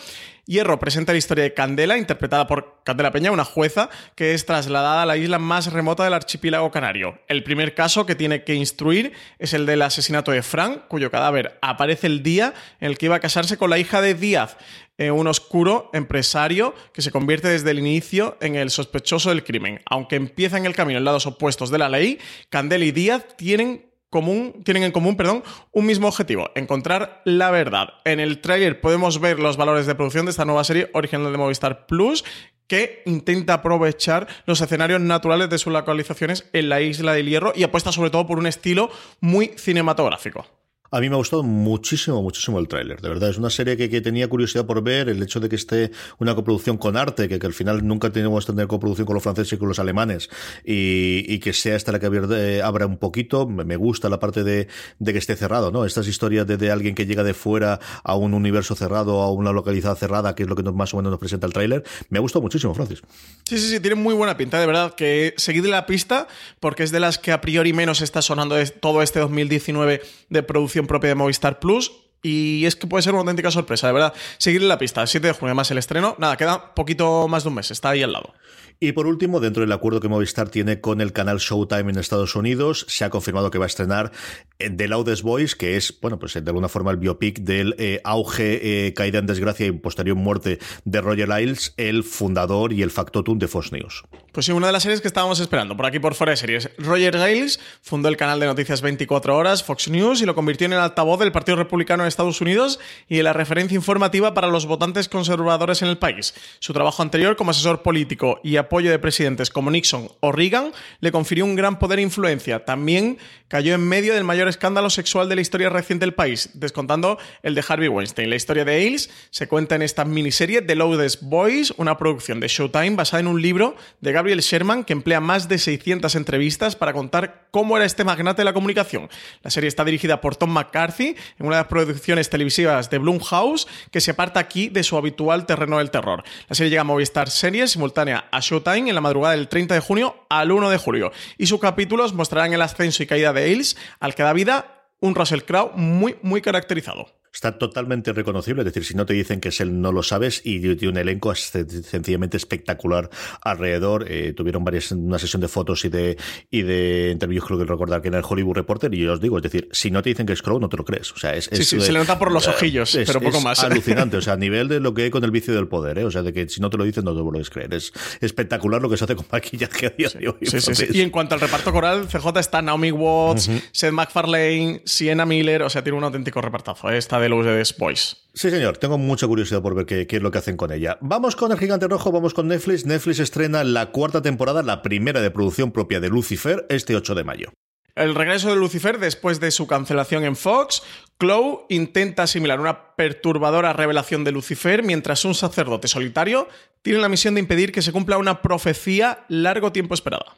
[0.47, 5.03] Hierro presenta la historia de Candela, interpretada por Candela Peña, una jueza que es trasladada
[5.03, 7.19] a la isla más remota del archipiélago canario.
[7.27, 11.59] El primer caso que tiene que instruir es el del asesinato de Frank, cuyo cadáver
[11.63, 14.57] aparece el día en el que iba a casarse con la hija de Díaz,
[14.99, 19.81] eh, un oscuro empresario que se convierte desde el inicio en el sospechoso del crimen.
[19.85, 23.85] Aunque empiezan el camino en lados opuestos de la ley, Candela y Díaz tienen
[24.17, 27.89] común, tienen en común perdón, un mismo objetivo, encontrar la verdad.
[28.07, 31.37] En el tráiler podemos ver los valores de producción de esta nueva serie original de
[31.37, 32.25] Movistar Plus
[32.67, 37.63] que intenta aprovechar los escenarios naturales de sus localizaciones en la isla del Hierro y
[37.63, 40.47] apuesta sobre todo por un estilo muy cinematográfico.
[40.91, 43.01] A mí me ha gustado muchísimo, muchísimo el tráiler.
[43.01, 45.09] De verdad, es una serie que, que tenía curiosidad por ver.
[45.09, 48.47] El hecho de que esté una coproducción con arte, que, que al final nunca tenemos
[48.47, 50.29] que tener coproducción con los franceses y con los alemanes,
[50.65, 53.47] y, y que sea esta la que eh, abra un poquito.
[53.47, 54.69] Me gusta la parte de,
[54.99, 55.85] de que esté cerrado, ¿no?
[55.85, 59.53] Estas historias de, de alguien que llega de fuera a un universo cerrado, a una
[59.53, 61.85] localidad cerrada, que es lo que más o menos nos presenta el tráiler.
[62.09, 63.03] Me ha gustado muchísimo, Francis.
[63.45, 66.27] Sí, sí, sí, tiene muy buena pinta, de verdad, que seguid la pista,
[66.61, 70.86] porque es de las que a priori menos está sonando todo este 2019 de producción
[70.87, 72.06] propia de Movistar Plus.
[72.23, 74.15] Y es que puede ser una auténtica sorpresa, de verdad.
[74.39, 76.17] Seguidle la pista, 7 de junio, además el estreno.
[76.19, 78.35] Nada, queda poquito más de un mes, está ahí al lado.
[78.79, 82.37] Y por último, dentro del acuerdo que Movistar tiene con el canal Showtime en Estados
[82.37, 84.13] Unidos, se ha confirmado que va a estrenar
[84.59, 88.87] The Loudest Voice, que es, bueno, pues de alguna forma el biopic del eh, auge,
[88.87, 93.39] eh, caída en desgracia y posterior muerte de Roger Ailes, el fundador y el factotum
[93.39, 94.05] de Fox News.
[94.33, 96.71] Pues sí, una de las series que estábamos esperando por aquí por fuera de series.
[96.77, 100.75] Roger Ailes fundó el canal de noticias 24 horas Fox News y lo convirtió en
[100.75, 104.67] el altavoz del Partido Republicano en Estados Unidos y en la referencia informativa para los
[104.67, 106.35] votantes conservadores en el país.
[106.61, 111.13] Su trabajo anterior como asesor político y apoyo de presidentes como Nixon o Reagan le
[111.13, 112.65] confirió un gran poder e influencia.
[112.65, 117.19] También cayó en medio del mayor escándalo sexual de la historia reciente del país, descontando
[117.43, 118.31] el de Harvey Weinstein.
[118.31, 122.49] La historia de Ailes se cuenta en esta miniserie The Loudest Boys, una producción de
[122.49, 126.93] Showtime basada en un libro de Gabriel Sherman, que emplea más de 600 entrevistas para
[126.93, 129.09] contar cómo era este magnate de la comunicación.
[129.43, 131.69] La serie está dirigida por Tom McCarthy, en una de las
[132.01, 136.25] televisivas de Blumhouse, que se aparta aquí de su habitual terreno del terror.
[136.49, 139.81] La serie llega a Movistar Series, simultánea a Showtime, en la madrugada del 30 de
[139.81, 141.13] junio al 1 de julio.
[141.39, 145.15] Y sus capítulos mostrarán el ascenso y caída de Ailes, al que da vida un
[145.15, 148.63] Russell Crowe muy, muy caracterizado está totalmente reconocible.
[148.63, 150.41] Es decir, si no te dicen que es él, no lo sabes.
[150.43, 153.11] Y tiene un elenco sencillamente espectacular
[153.43, 154.07] alrededor.
[154.11, 156.17] Eh, tuvieron varias, una sesión de fotos y de,
[156.51, 158.93] y de interviews, creo que recordar que era el Hollywood Reporter.
[158.95, 160.79] Y yo os digo, es decir, si no te dicen que es Crow, no te
[160.79, 161.13] lo crees.
[161.13, 161.51] O sea, es.
[161.53, 163.63] Sí, sí, se le nota por los ojillos, pero poco más.
[163.63, 164.17] alucinante.
[164.17, 166.05] O sea, a nivel de lo que hay con el vicio del poder, ¿eh?
[166.05, 167.75] O sea, de que si no te lo dicen, no te lo puedes creer.
[167.75, 170.39] Es espectacular lo que se hace con maquillaje a día de hoy.
[170.41, 175.27] Sí, sí, Y en cuanto al reparto coral, CJ está Naomi Watts, Seth MacFarlane, Sienna
[175.27, 175.63] Miller.
[175.65, 176.91] O sea, tiene un auténtico repartazo.
[176.91, 176.97] ¿eh?
[176.97, 178.17] Esta de los de Boys.
[178.35, 180.99] Sí, señor, tengo mucha curiosidad por ver qué, es lo que hacen con ella.
[181.01, 182.85] Vamos con el Gigante Rojo, vamos con Netflix.
[182.85, 187.25] Netflix estrena la cuarta temporada, la primera de producción propia de Lucifer, este 8 de
[187.25, 187.53] mayo.
[187.95, 190.83] El regreso de Lucifer después de su cancelación en Fox,
[191.19, 196.47] Chloe intenta asimilar una perturbadora revelación de Lucifer mientras un sacerdote solitario
[196.83, 200.37] tiene la misión de impedir que se cumpla una profecía largo tiempo esperada.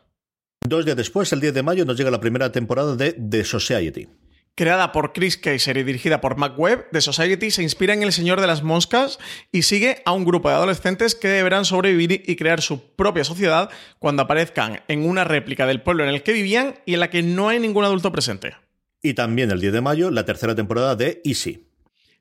[0.64, 4.06] Dos días después, el 10 de mayo, nos llega la primera temporada de The Society.
[4.58, 8.12] Creada por Chris Kaiser y dirigida por Mac Webb, The Society se inspira en El
[8.12, 9.20] Señor de las Moscas
[9.52, 13.70] y sigue a un grupo de adolescentes que deberán sobrevivir y crear su propia sociedad
[14.00, 17.22] cuando aparezcan en una réplica del pueblo en el que vivían y en la que
[17.22, 18.56] no hay ningún adulto presente.
[19.00, 21.64] Y también el 10 de mayo, la tercera temporada de Easy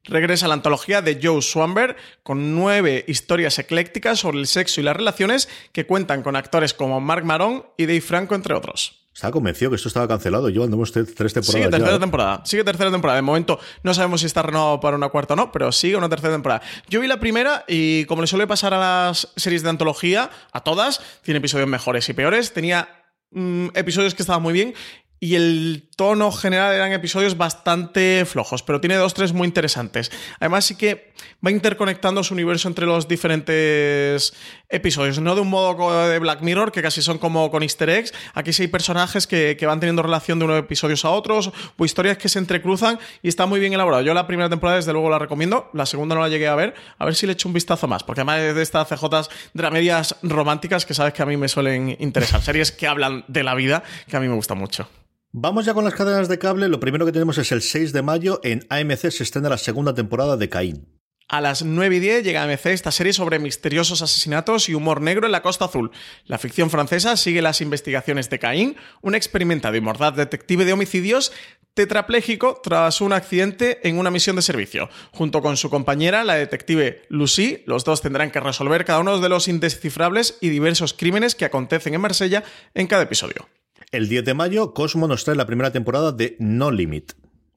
[0.03, 4.95] regresa la antología de Joe Swanberg con nueve historias eclécticas sobre el sexo y las
[4.95, 9.06] relaciones que cuentan con actores como Mark Maron y Dave Franco, entre otros.
[9.17, 10.47] Estaba convencido que esto estaba cancelado.
[10.49, 11.47] Yo andamos tres temporadas.
[11.47, 12.41] Sigue tercera temporada.
[12.45, 13.15] Sigue tercera temporada.
[13.15, 16.07] De momento no sabemos si está renovado para una cuarta o no, pero sigue una
[16.07, 16.61] tercera temporada.
[16.87, 20.63] Yo vi la primera y como le suele pasar a las series de antología, a
[20.63, 22.53] todas, tiene episodios mejores y peores.
[22.53, 22.89] Tenía
[23.31, 24.75] mm, episodios que estaban muy bien
[25.19, 30.11] y el tono general eran episodios bastante flojos, pero tiene dos, tres muy interesantes.
[30.39, 31.11] Además, sí que
[31.43, 34.31] va interconectando su universo entre los diferentes
[34.69, 38.13] episodios, no de un modo de Black Mirror, que casi son como con easter eggs.
[38.35, 42.19] Aquí sí hay personajes que, van teniendo relación de unos episodios a otros, o historias
[42.19, 44.03] que se entrecruzan y está muy bien elaborado.
[44.03, 45.71] Yo la primera temporada, desde luego, la recomiendo.
[45.73, 46.75] La segunda no la llegué a ver.
[46.99, 50.85] A ver si le echo un vistazo más, porque además de estas CJs dramedias románticas
[50.85, 52.39] que sabes que a mí me suelen interesar.
[52.43, 54.87] Series que hablan de la vida, que a mí me gustan mucho.
[55.31, 56.69] Vamos ya con las cadenas de cable.
[56.69, 58.39] Lo primero que tenemos es el 6 de mayo.
[58.43, 60.97] En AMC se estrena la segunda temporada de Caín.
[61.29, 65.01] A las 9 y 10 llega a AMC esta serie sobre misteriosos asesinatos y humor
[65.01, 65.91] negro en la Costa Azul.
[66.23, 71.33] La ficción francesa sigue las investigaciones de Caín, un experimentado y mordaz detective de homicidios
[71.73, 74.89] tetrapléjico tras un accidente en una misión de servicio.
[75.11, 79.29] Junto con su compañera, la detective Lucy, los dos tendrán que resolver cada uno de
[79.29, 83.47] los indescifrables y diversos crímenes que acontecen en Marsella en cada episodio.
[83.91, 87.13] El 10 de mayo, Cosmo nos trae la primera temporada de No Limit.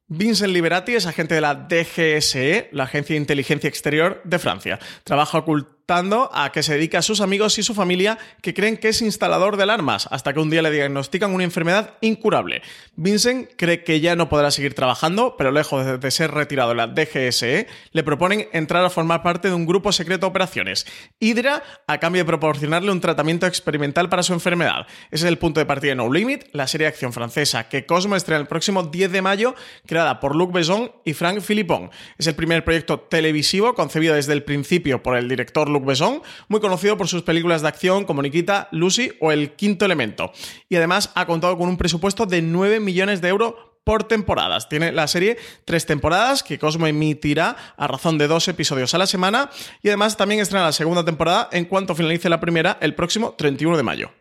[0.06, 4.78] Vincent Liberati es agente de la DGSE, la Agencia de Inteligencia Exterior de Francia.
[5.02, 8.88] Trabaja oculto a que se dedica a sus amigos y su familia que creen que
[8.88, 12.62] es instalador de alarmas, hasta que un día le diagnostican una enfermedad incurable.
[12.94, 16.86] Vincent cree que ya no podrá seguir trabajando, pero lejos de ser retirado de la
[16.86, 20.86] DGSE, le proponen entrar a formar parte de un grupo secreto de operaciones.
[21.18, 24.86] Hydra, a cambio de proporcionarle un tratamiento experimental para su enfermedad.
[25.10, 27.84] Ese es el punto de partida de No Limit, la serie de acción francesa que
[27.84, 31.90] Cosmo estrena el próximo 10 de mayo, creada por Luc Besson y Frank Philippon.
[32.16, 36.60] Es el primer proyecto televisivo concebido desde el principio por el director Luc Besson, muy
[36.60, 40.32] conocido por sus películas de acción como Nikita, Lucy o El Quinto Elemento.
[40.68, 44.68] Y además ha contado con un presupuesto de 9 millones de euros por temporadas.
[44.68, 49.06] Tiene la serie tres temporadas que Cosmo emitirá a razón de dos episodios a la
[49.06, 49.50] semana
[49.82, 53.76] y además también estrena la segunda temporada en cuanto finalice la primera el próximo 31
[53.76, 54.19] de mayo.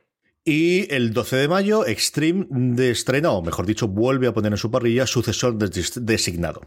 [0.50, 2.96] Y el 12 de mayo, Extreme de
[3.28, 6.62] o mejor dicho, vuelve a poner en su parrilla sucesor designado.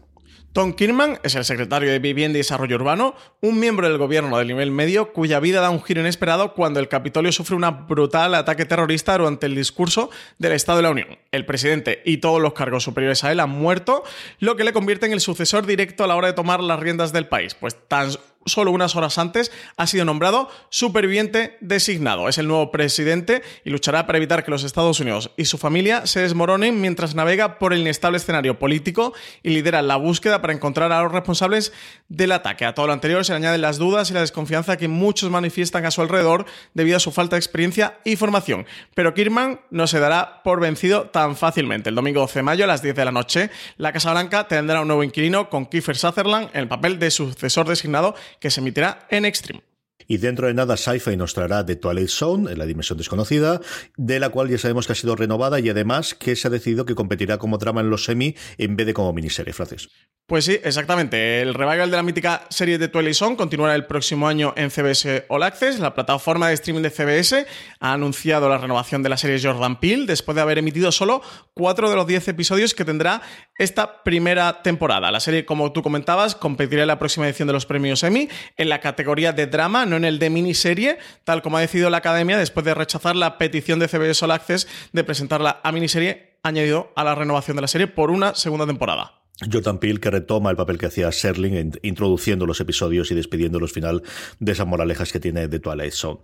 [0.53, 4.47] Tom Kirman es el secretario de Vivienda y Desarrollo Urbano, un miembro del gobierno del
[4.47, 8.63] nivel medio cuya vida da un giro inesperado cuando el Capitolio sufre un brutal ataque
[8.63, 11.07] terrorista durante el discurso del Estado de la Unión.
[11.31, 14.03] El presidente y todos los cargos superiores a él han muerto,
[14.39, 17.11] lo que le convierte en el sucesor directo a la hora de tomar las riendas
[17.11, 18.11] del país, pues tan
[18.45, 22.29] solo unas horas antes, ha sido nombrado superviviente designado.
[22.29, 26.05] Es el nuevo presidente y luchará para evitar que los Estados Unidos y su familia
[26.05, 30.91] se desmoronen mientras navega por el inestable escenario político y lidera la búsqueda para encontrar
[30.91, 31.73] a los responsables
[32.09, 32.65] del ataque.
[32.65, 35.91] A todo lo anterior se añaden las dudas y la desconfianza que muchos manifiestan a
[35.91, 38.65] su alrededor debido a su falta de experiencia y formación.
[38.93, 41.89] Pero Kirman no se dará por vencido tan fácilmente.
[41.89, 44.81] El domingo 12 de mayo a las 10 de la noche, la Casa Blanca tendrá
[44.81, 49.07] un nuevo inquilino con Kiefer Sutherland en el papel de sucesor designado que se emitirá
[49.09, 49.61] en Extreme.
[50.07, 53.61] Y dentro de nada, Sci-Fi nos traerá The Twilight Zone, en la dimensión desconocida,
[53.97, 56.85] de la cual ya sabemos que ha sido renovada y además que se ha decidido
[56.85, 59.89] que competirá como trama en los semi en vez de como miniserie, francés.
[60.25, 61.41] Pues sí, exactamente.
[61.41, 65.25] El revival de la mítica serie de Twilight Zone continuará el próximo año en CBS
[65.27, 65.79] All Access.
[65.79, 67.45] La plataforma de streaming de CBS
[67.81, 71.21] ha anunciado la renovación de la serie Jordan Peele después de haber emitido solo
[71.53, 73.21] cuatro de los diez episodios que tendrá
[73.57, 75.11] esta primera temporada.
[75.11, 78.69] La serie, como tú comentabas, competirá en la próxima edición de los premios Emmy en
[78.69, 82.65] la categoría de drama, en el de miniserie, tal como ha decidido la Academia después
[82.65, 87.15] de rechazar la petición de CBS All Access de presentarla a miniserie añadido a la
[87.15, 89.22] renovación de la serie por una segunda temporada.
[89.51, 93.71] Jordan Peele que retoma el papel que hacía Serling introduciendo los episodios y despidiendo los
[93.71, 94.03] final
[94.39, 96.19] de esas moralejas que tiene de Twilight Zone.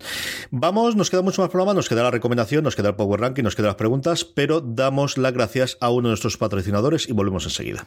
[0.52, 3.44] Vamos, nos queda mucho más programa, nos queda la recomendación, nos queda el Power Ranking,
[3.44, 7.46] nos quedan las preguntas, pero damos las gracias a uno de nuestros patrocinadores y volvemos
[7.46, 7.86] enseguida.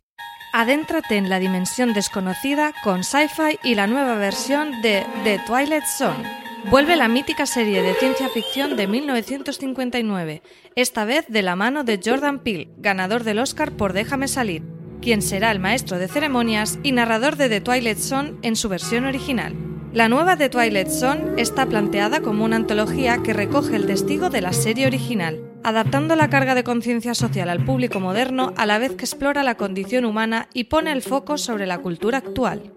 [0.53, 6.43] Adéntrate en la dimensión desconocida con Sci-Fi y la nueva versión de The Twilight Zone.
[6.69, 10.43] Vuelve la mítica serie de ciencia ficción de 1959,
[10.77, 15.21] esta vez de la mano de Jordan Peele, ganador del Oscar por Déjame salir quien
[15.21, 19.55] será el maestro de ceremonias y narrador de The Twilight Zone en su versión original.
[19.93, 24.41] La nueva The Twilight Zone está planteada como una antología que recoge el testigo de
[24.41, 28.93] la serie original, adaptando la carga de conciencia social al público moderno a la vez
[28.93, 32.73] que explora la condición humana y pone el foco sobre la cultura actual.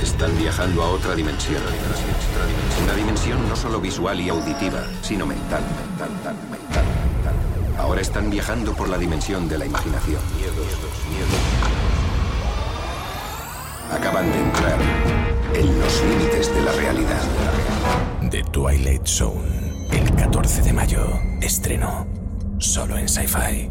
[0.00, 1.60] Están viajando a otra dimensión.
[2.84, 5.62] Una dimensión no solo visual y auditiva, sino mental,
[5.98, 6.84] mental, mental.
[7.78, 10.20] Ahora están viajando por la dimensión de la imaginación.
[13.90, 14.78] Acaban de entrar
[15.54, 17.22] en los límites de la realidad.
[18.30, 22.06] The Twilight Zone, el 14 de mayo, estreno
[22.58, 23.70] solo en Sci-Fi.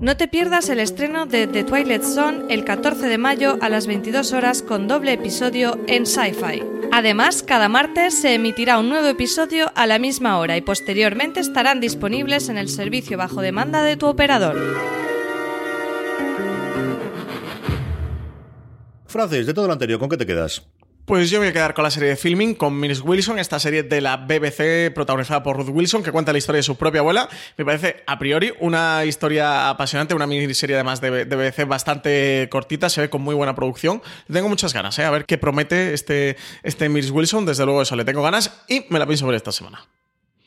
[0.00, 3.86] No te pierdas el estreno de The Twilight Zone el 14 de mayo a las
[3.86, 6.62] 22 horas con doble episodio en Sci-Fi.
[6.92, 11.80] Además, cada martes se emitirá un nuevo episodio a la misma hora y posteriormente estarán
[11.80, 14.56] disponibles en el servicio bajo demanda de tu operador.
[19.10, 20.62] Francis, de todo lo anterior, ¿con qué te quedas?
[21.04, 23.58] Pues yo me voy a quedar con la serie de filming con Miss Wilson, esta
[23.58, 27.00] serie de la BBC protagonizada por Ruth Wilson, que cuenta la historia de su propia
[27.00, 27.28] abuela.
[27.56, 33.00] Me parece, a priori, una historia apasionante, una miniserie además de, BBC bastante cortita, se
[33.00, 34.02] ve con muy buena producción.
[34.32, 35.04] Tengo muchas ganas, ¿eh?
[35.04, 37.44] a ver qué promete este, este Miss Wilson.
[37.44, 39.88] Desde luego, eso le tengo ganas y me la pienso ver esta semana.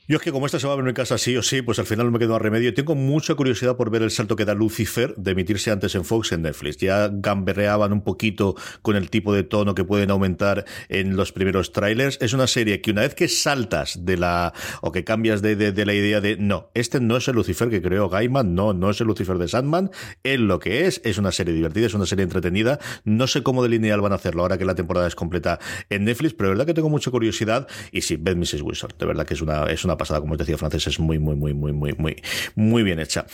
[0.06, 1.80] Yo es que como esta se va a ver en casa sí o sí, pues
[1.80, 2.74] al final no me quedo a remedio.
[2.74, 6.34] Tengo mucha curiosidad por ver el salto que da Lucifer de emitirse antes en Fox
[6.34, 6.76] en Netflix.
[6.76, 11.72] Ya gamberreaban un poquito con el tipo de tono que pueden aumentar en los primeros
[11.72, 12.18] trailers.
[12.20, 15.86] Es una serie que una vez que saltas de la, o que cambias de, de,
[15.86, 19.00] la idea de, no, este no es el Lucifer que creó Gaiman, no, no es
[19.00, 19.90] el Lucifer de Sandman,
[20.24, 22.78] es lo que es, es una serie divertida, es una serie entretenida.
[23.06, 26.04] No sé cómo de lineal van a hacerlo ahora que la temporada es completa en
[26.04, 27.70] Netflix, pero de verdad que tengo mucha curiosidad.
[27.94, 28.64] Y sí, ved Mrs.
[28.64, 31.20] Wilson, de verdad que es una, es una pasada, como os decía francés, es muy,
[31.20, 32.22] muy, muy, muy, muy, muy,
[32.56, 33.26] muy bien hecha.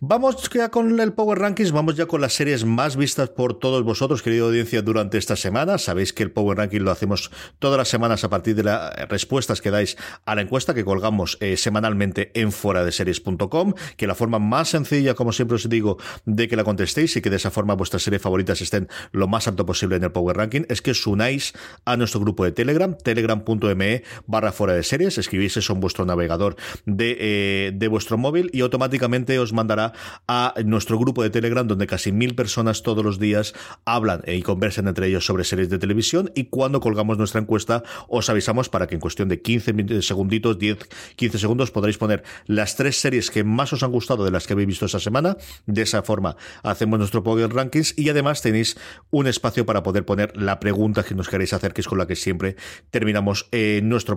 [0.00, 3.82] Vamos ya con el Power Rankings, vamos ya con las series más vistas por todos
[3.84, 5.78] vosotros, querida audiencia, durante esta semana.
[5.78, 9.60] Sabéis que el Power Ranking lo hacemos todas las semanas a partir de las respuestas
[9.60, 14.14] que dais a la encuesta que colgamos eh, semanalmente en fuera de series.com, que la
[14.14, 17.50] forma más sencilla, como siempre os digo, de que la contestéis y que de esa
[17.50, 20.92] forma vuestras series favoritas estén lo más alto posible en el Power Ranking, es que
[20.92, 21.52] os unáis
[21.84, 26.56] a nuestro grupo de Telegram, telegram.me barra fuera de series, escribís eso en vuestro navegador
[26.86, 29.92] eh, de, vuestro móvil y automáticamente os mandará
[30.26, 34.88] a nuestro grupo de Telegram donde casi mil personas todos los días hablan y conversan
[34.88, 38.94] entre ellos sobre series de televisión y cuando colgamos nuestra encuesta os avisamos para que
[38.94, 40.78] en cuestión de 15 segunditos, 10,
[41.16, 44.52] 15 segundos podréis poner las tres series que más os han gustado de las que
[44.52, 45.36] habéis visto esta semana.
[45.66, 48.76] De esa forma hacemos nuestro Power Rankings y además tenéis
[49.10, 52.06] un espacio para poder poner la pregunta que nos queréis hacer, que es con la
[52.06, 52.56] que siempre
[52.90, 54.16] terminamos eh, nuestro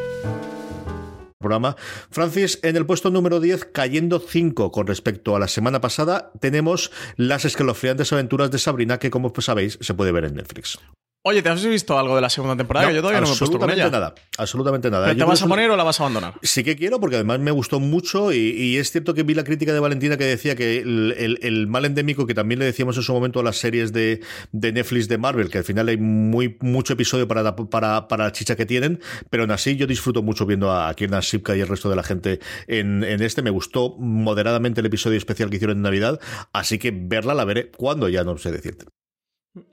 [1.41, 1.75] Programa.
[2.09, 6.91] Francis, en el puesto número 10, cayendo 5 con respecto a la semana pasada, tenemos
[7.17, 10.79] las escalofriantes aventuras de Sabrina, que como sabéis, se puede ver en Netflix.
[11.23, 12.91] Oye, ¿te has visto algo de la segunda temporada?
[12.91, 13.91] Yo todavía no me he puesto con ella.
[13.91, 15.13] nada, absolutamente nada.
[15.13, 16.33] ¿Te vas a poner o la vas a abandonar?
[16.41, 19.71] Sí que quiero, porque además me gustó mucho y, es cierto que vi la crítica
[19.71, 23.39] de Valentina que decía que el, mal endémico, que también le decíamos en su momento
[23.39, 27.55] a las series de, Netflix de Marvel, que al final hay muy mucho episodio para,
[27.55, 28.99] para, para la chicha que tienen,
[29.29, 32.03] pero aún así yo disfruto mucho viendo a Kiernan Shipka y el resto de la
[32.03, 33.43] gente en, en este.
[33.43, 36.19] Me gustó moderadamente el episodio especial que hicieron en Navidad,
[36.51, 38.85] así que verla la veré cuando ya no sé decirte.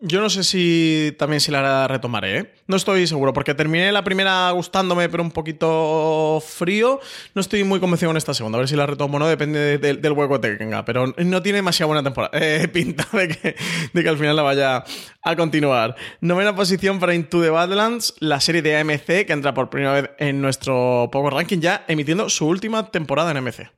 [0.01, 2.55] Yo no sé si también si la retomaré, ¿eh?
[2.66, 6.99] No estoy seguro, porque terminé la primera gustándome, pero un poquito frío.
[7.35, 8.59] No estoy muy convencido con esta segunda.
[8.59, 10.85] A ver si la retomo o no, depende del hueco que tenga.
[10.85, 12.37] Pero no tiene demasiada buena temporada.
[12.37, 13.57] Eh, pinta de que,
[13.93, 14.83] de que al final la vaya
[15.22, 15.95] a continuar.
[16.20, 20.11] Novena posición para Into the Badlands, la serie de AMC, que entra por primera vez
[20.18, 23.70] en nuestro Power Ranking, ya emitiendo su última temporada en AMC.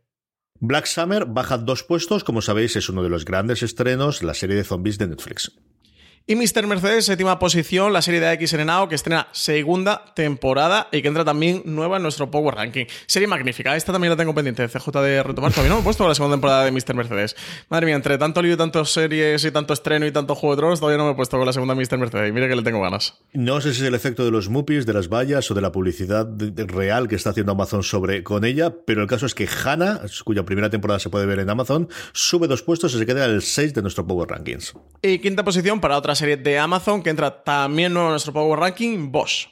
[0.60, 4.56] Black Summer baja dos puestos, como sabéis, es uno de los grandes estrenos, la serie
[4.56, 5.52] de zombies de Netflix.
[6.26, 6.66] Y Mr.
[6.68, 11.24] Mercedes, séptima posición, la serie de X Serenado, que estrena segunda temporada y que entra
[11.24, 12.84] también nueva en nuestro Power Ranking.
[13.06, 15.50] Serie magnífica, esta también la tengo pendiente CJ de retomar.
[15.50, 16.94] Todavía no me he puesto la segunda temporada de Mr.
[16.94, 17.34] Mercedes.
[17.68, 20.60] Madre mía, entre tanto lío y tantas series y tanto estreno y tanto juego de
[20.60, 21.98] tronos, todavía no me he puesto con la segunda Mr.
[21.98, 22.28] Mercedes.
[22.28, 23.14] Y mira que le tengo ganas.
[23.32, 25.72] No sé si es el efecto de los muppies, de las vallas o de la
[25.72, 30.02] publicidad real que está haciendo Amazon sobre con ella, pero el caso es que Hannah,
[30.24, 33.32] cuya primera temporada se puede ver en Amazon, sube dos puestos y se queda en
[33.32, 34.74] el 6 de nuestro Power Rankings.
[35.02, 38.58] Y quinta posición para otra serie de Amazon que entra también nuevo en nuestro Power
[38.58, 39.48] Ranking, Bosch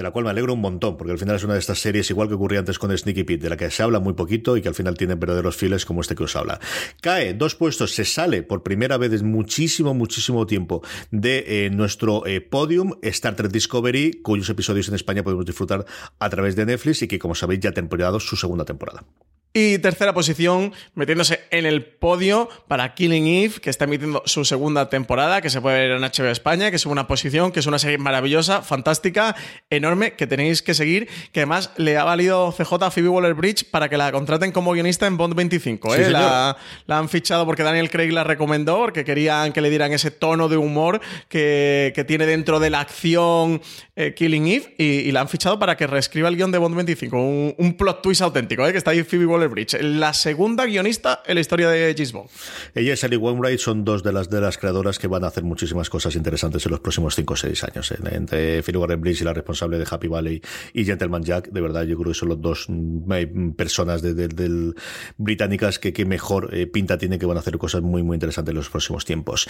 [0.00, 2.08] de la cual me alegro un montón, porque al final es una de estas series,
[2.08, 4.62] igual que ocurría antes con Sneaky Pete, de la que se habla muy poquito y
[4.62, 6.58] que al final tiene verdaderos files como este que os habla.
[7.02, 12.26] Cae dos puestos, se sale por primera vez en muchísimo, muchísimo tiempo de eh, nuestro
[12.26, 15.84] eh, podium, Star Trek Discovery, cuyos episodios en España podemos disfrutar
[16.18, 19.04] a través de Netflix y que, como sabéis, ya ha temporado su segunda temporada.
[19.52, 24.88] Y tercera posición, metiéndose en el podio para Killing Eve, que está emitiendo su segunda
[24.88, 27.80] temporada, que se puede ver en HBO España, que es una posición, que es una
[27.80, 29.34] serie maravillosa, fantástica,
[29.68, 33.88] enorme, que tenéis que seguir, que además le ha valido CJ a Phoebe Waller-Bridge para
[33.88, 35.96] que la contraten como guionista en Bond 25.
[35.96, 36.10] ¿eh?
[36.10, 40.48] la, han fichado porque Daniel Craig la recomendó, porque querían que le dieran ese tono
[40.48, 43.60] de humor que, tiene dentro de la acción
[43.96, 47.16] eh, Killing Eve, y, la han fichado para que reescriba el guion de Bond 25.
[47.18, 48.70] Un, plot twist auténtico, ¿eh?
[48.70, 52.26] que está ahí Phoebe Waller Bridge, la segunda guionista en la historia de Gisbon.
[52.74, 55.44] Ella y Sally Wainwright son dos de las, de las creadoras que van a hacer
[55.44, 57.92] muchísimas cosas interesantes en los próximos 5 o 6 años.
[58.10, 61.84] Entre Philip Warren Bridge y la responsable de Happy Valley y Gentleman Jack, de verdad,
[61.84, 64.74] yo creo que son los dos mm, personas de,
[65.16, 68.50] británicas que, que mejor eh, pinta tienen que van a hacer cosas muy, muy interesantes
[68.50, 69.48] en los próximos tiempos.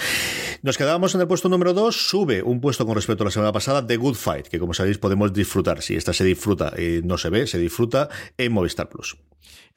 [0.63, 3.53] Nos quedábamos en el puesto número 2, sube un puesto con respecto a la semana
[3.53, 5.83] pasada, The Good Fight, que como sabéis podemos disfrutar.
[5.83, 6.73] Si esta se disfruta,
[7.05, 9.17] no se ve, se disfruta en Movistar Plus.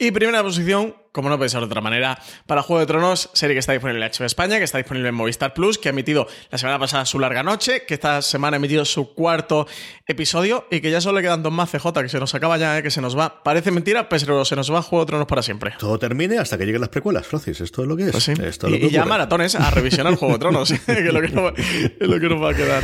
[0.04, 3.60] Y primera posición, como no pensar de otra manera, para Juego de Tronos, serie que
[3.60, 6.58] está disponible en HBO España, que está disponible en Movistar Plus, que ha emitido la
[6.58, 9.66] semana pasada su larga noche, que esta semana ha emitido su cuarto
[10.06, 12.78] episodio y que ya solo le quedan dos más CJ, que se nos acaba ya,
[12.78, 13.44] eh, que se nos va.
[13.44, 15.74] Parece mentira, pero se nos va Juego de Tronos para siempre.
[15.80, 17.62] Todo termine hasta que lleguen las precuelas, Francis.
[17.62, 18.12] Esto es lo que es.
[18.12, 22.08] Pues Esto y, ya maratones a revisionar Juego de Tronos, que es lo que, es
[22.10, 22.84] lo que nos va a quedar.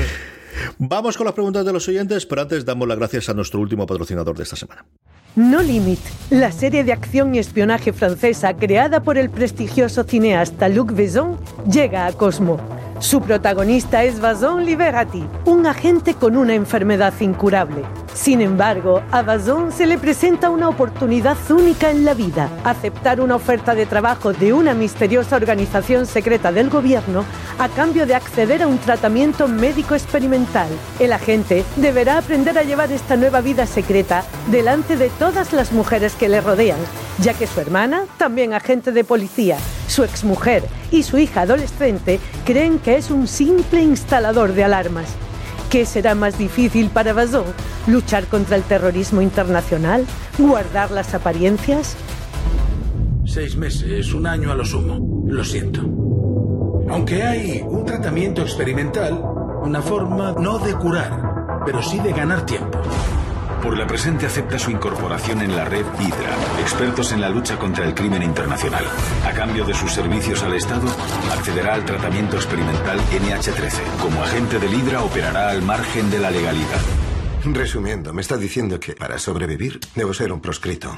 [0.78, 3.86] Vamos con las preguntas de los oyentes, pero antes damos las gracias a nuestro último
[3.86, 4.86] patrocinador de esta semana.
[5.36, 6.00] No Limit,
[6.32, 11.38] la serie de acción y espionaje francesa creada por el prestigioso cineasta Luc Besson,
[11.72, 12.60] llega a Cosmo.
[13.00, 17.84] Su protagonista es Vason Liberati, un agente con una enfermedad incurable
[18.14, 23.36] Sin embargo, a Bazón se le presenta una oportunidad única en la vida, aceptar una
[23.36, 27.24] oferta de trabajo de una misteriosa organización secreta del gobierno
[27.60, 30.68] a cambio de acceder a un tratamiento médico experimental.
[31.00, 36.16] El agente deberá aprender a llevar esta nueva vida secreta delante de todas las mujeres
[36.16, 36.80] que le rodean,
[37.20, 39.58] ya que su hermana, también agente de policía,
[39.88, 45.08] su exmujer y su hija adolescente creen que es un simple instalador de alarmas.
[45.70, 47.46] ¿Qué será más difícil para Bazón?
[47.86, 50.04] ¿Luchar contra el terrorismo internacional?
[50.40, 51.96] ¿Guardar las apariencias?
[53.24, 55.24] Seis meses, un año a lo sumo.
[55.28, 55.82] Lo siento.
[56.90, 59.22] Aunque hay un tratamiento experimental,
[59.62, 62.80] una forma no de curar, pero sí de ganar tiempo.
[63.62, 67.86] Por la presente acepta su incorporación en la red Hydra, expertos en la lucha contra
[67.86, 68.86] el crimen internacional.
[69.26, 70.88] A cambio de sus servicios al Estado,
[71.32, 73.82] accederá al tratamiento experimental NH13.
[74.02, 76.80] Como agente del Hydra operará al margen de la legalidad.
[77.44, 80.98] Resumiendo, me está diciendo que para sobrevivir debo ser un proscrito.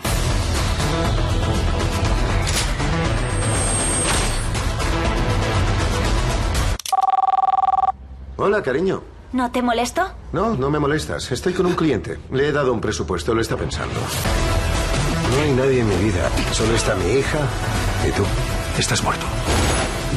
[8.37, 9.20] Hola, cariño.
[9.33, 10.01] ¿No te molesto?
[10.33, 11.31] No, no me molestas.
[11.31, 12.19] Estoy con un cliente.
[12.31, 13.95] Le he dado un presupuesto, lo está pensando.
[15.31, 16.29] No hay nadie en mi vida.
[16.51, 17.39] Solo está mi hija
[18.07, 18.23] y tú.
[18.77, 19.25] Estás muerto.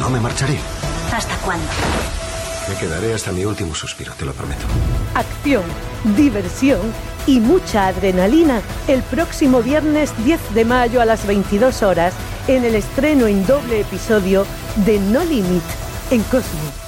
[0.00, 0.58] No me marcharé.
[1.12, 1.66] ¿Hasta cuándo?
[2.68, 4.64] Me quedaré hasta mi último suspiro, te lo prometo.
[5.14, 5.62] Acción,
[6.16, 6.80] diversión
[7.26, 12.14] y mucha adrenalina el próximo viernes 10 de mayo a las 22 horas
[12.48, 14.44] en el estreno en doble episodio
[14.86, 15.62] de No Limit
[16.10, 16.83] en Cosmo.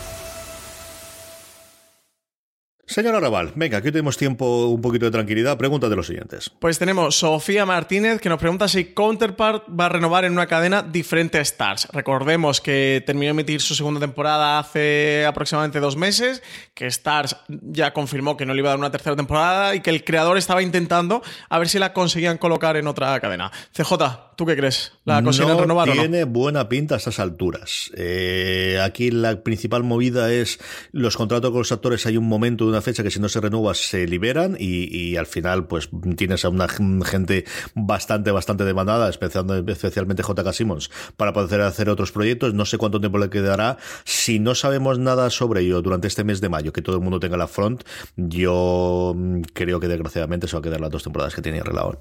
[2.96, 5.58] Señora Raval, venga, aquí tenemos tiempo, un poquito de tranquilidad.
[5.58, 6.48] Pregúntate los siguientes.
[6.58, 10.82] Pues tenemos Sofía Martínez que nos pregunta si Counterpart va a renovar en una cadena
[10.82, 11.88] diferente a Stars.
[11.92, 16.42] Recordemos que terminó de emitir su segunda temporada hace aproximadamente dos meses,
[16.72, 19.90] que Stars ya confirmó que no le iba a dar una tercera temporada y que
[19.90, 21.20] el creador estaba intentando
[21.50, 23.52] a ver si la conseguían colocar en otra cadena.
[23.74, 23.92] CJ,
[24.36, 24.92] ¿tú qué crees?
[25.04, 26.32] ¿La consiguen no renovar tiene o no?
[26.32, 27.90] buena pinta a estas alturas.
[27.94, 30.58] Eh, aquí la principal movida es
[30.92, 32.06] los contratos con los actores.
[32.06, 35.26] Hay un momento de una fecha que si no se renueva se liberan y, al
[35.26, 41.62] final pues tienes a una gente bastante, bastante demandada, especialmente, especialmente JK Simmons, para poder
[41.62, 42.54] hacer otros proyectos.
[42.54, 43.76] No sé cuánto tiempo le quedará.
[44.04, 47.18] Si no sabemos nada sobre ello durante este mes de mayo, que todo el mundo
[47.18, 47.82] tenga la front,
[48.16, 51.98] yo mm, creo que desgraciadamente se va a quedar las dos temporadas que tiene arreglado.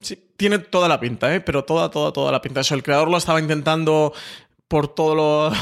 [0.00, 1.40] Sí, tiene toda la pinta, ¿eh?
[1.40, 2.60] pero toda, toda, toda la pinta.
[2.60, 4.12] Eso, el creador lo estaba intentando
[4.68, 5.16] por, todos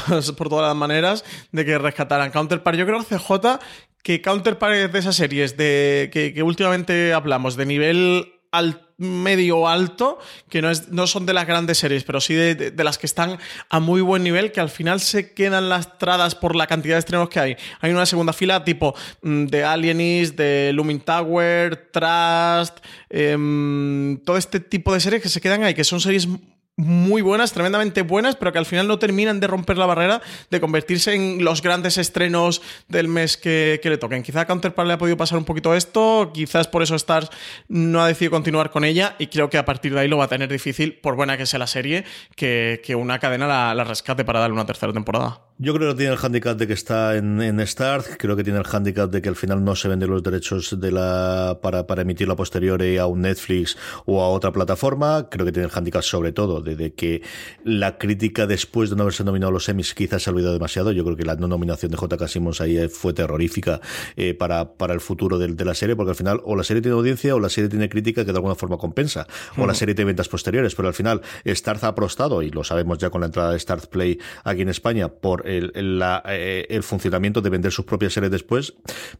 [0.09, 2.77] los, por todas las maneras de que rescataran Counterpart.
[2.77, 3.59] Yo creo, CJ,
[4.07, 10.17] que Counterpart de esas series de, que, últimamente hablamos, de nivel al, medio alto,
[10.49, 13.05] que no, es, no son de las grandes series, pero sí de, de, las que
[13.05, 13.37] están
[13.69, 17.27] a muy buen nivel, que al final se quedan lastradas por la cantidad de estrenos
[17.27, 17.57] que hay.
[17.81, 22.77] Hay una segunda fila tipo mm, de Alienist, de Looming Tower, Trust,
[23.09, 26.29] eh, todo este tipo de series que se quedan ahí, que son series
[26.77, 30.21] muy buenas, tremendamente buenas, pero que al final no terminan de romper la barrera
[30.51, 34.21] de convertirse en los grandes estrenos del mes que, que le toquen.
[34.21, 37.29] Quizá a Counterpart le ha podido pasar un poquito esto, quizás por eso Stars
[37.67, 40.25] no ha decidido continuar con ella y creo que a partir de ahí lo va
[40.25, 42.05] a tener difícil, por buena que sea la serie,
[42.35, 45.46] que, que una cadena la, la rescate para darle una tercera temporada.
[45.59, 48.59] Yo creo que tiene el handicap de que está en, en Start, creo que tiene
[48.59, 52.03] el handicap de que al final no se venden los derechos de la para, para
[52.03, 55.29] emitirlo a posteriori a un Netflix o a otra plataforma.
[55.31, 57.23] Creo que tiene el handicap sobre todo de, de, que
[57.63, 60.91] la crítica después de no haberse nominado a los Emmys quizás se ha olvidado demasiado.
[60.91, 62.27] Yo creo que la no nominación de J.K.
[62.27, 63.81] Simmons ahí fue terrorífica
[64.15, 66.83] eh, para, para el futuro de, de, la serie, porque al final o la serie
[66.83, 69.25] tiene audiencia o la serie tiene crítica que de alguna forma compensa,
[69.57, 72.99] o la serie tiene ventas posteriores, pero al final Starz ha apostado, y lo sabemos
[72.99, 76.67] ya con la entrada de Start Play aquí en España, por el, el, la, eh,
[76.69, 78.75] el, funcionamiento de vender sus propias series después.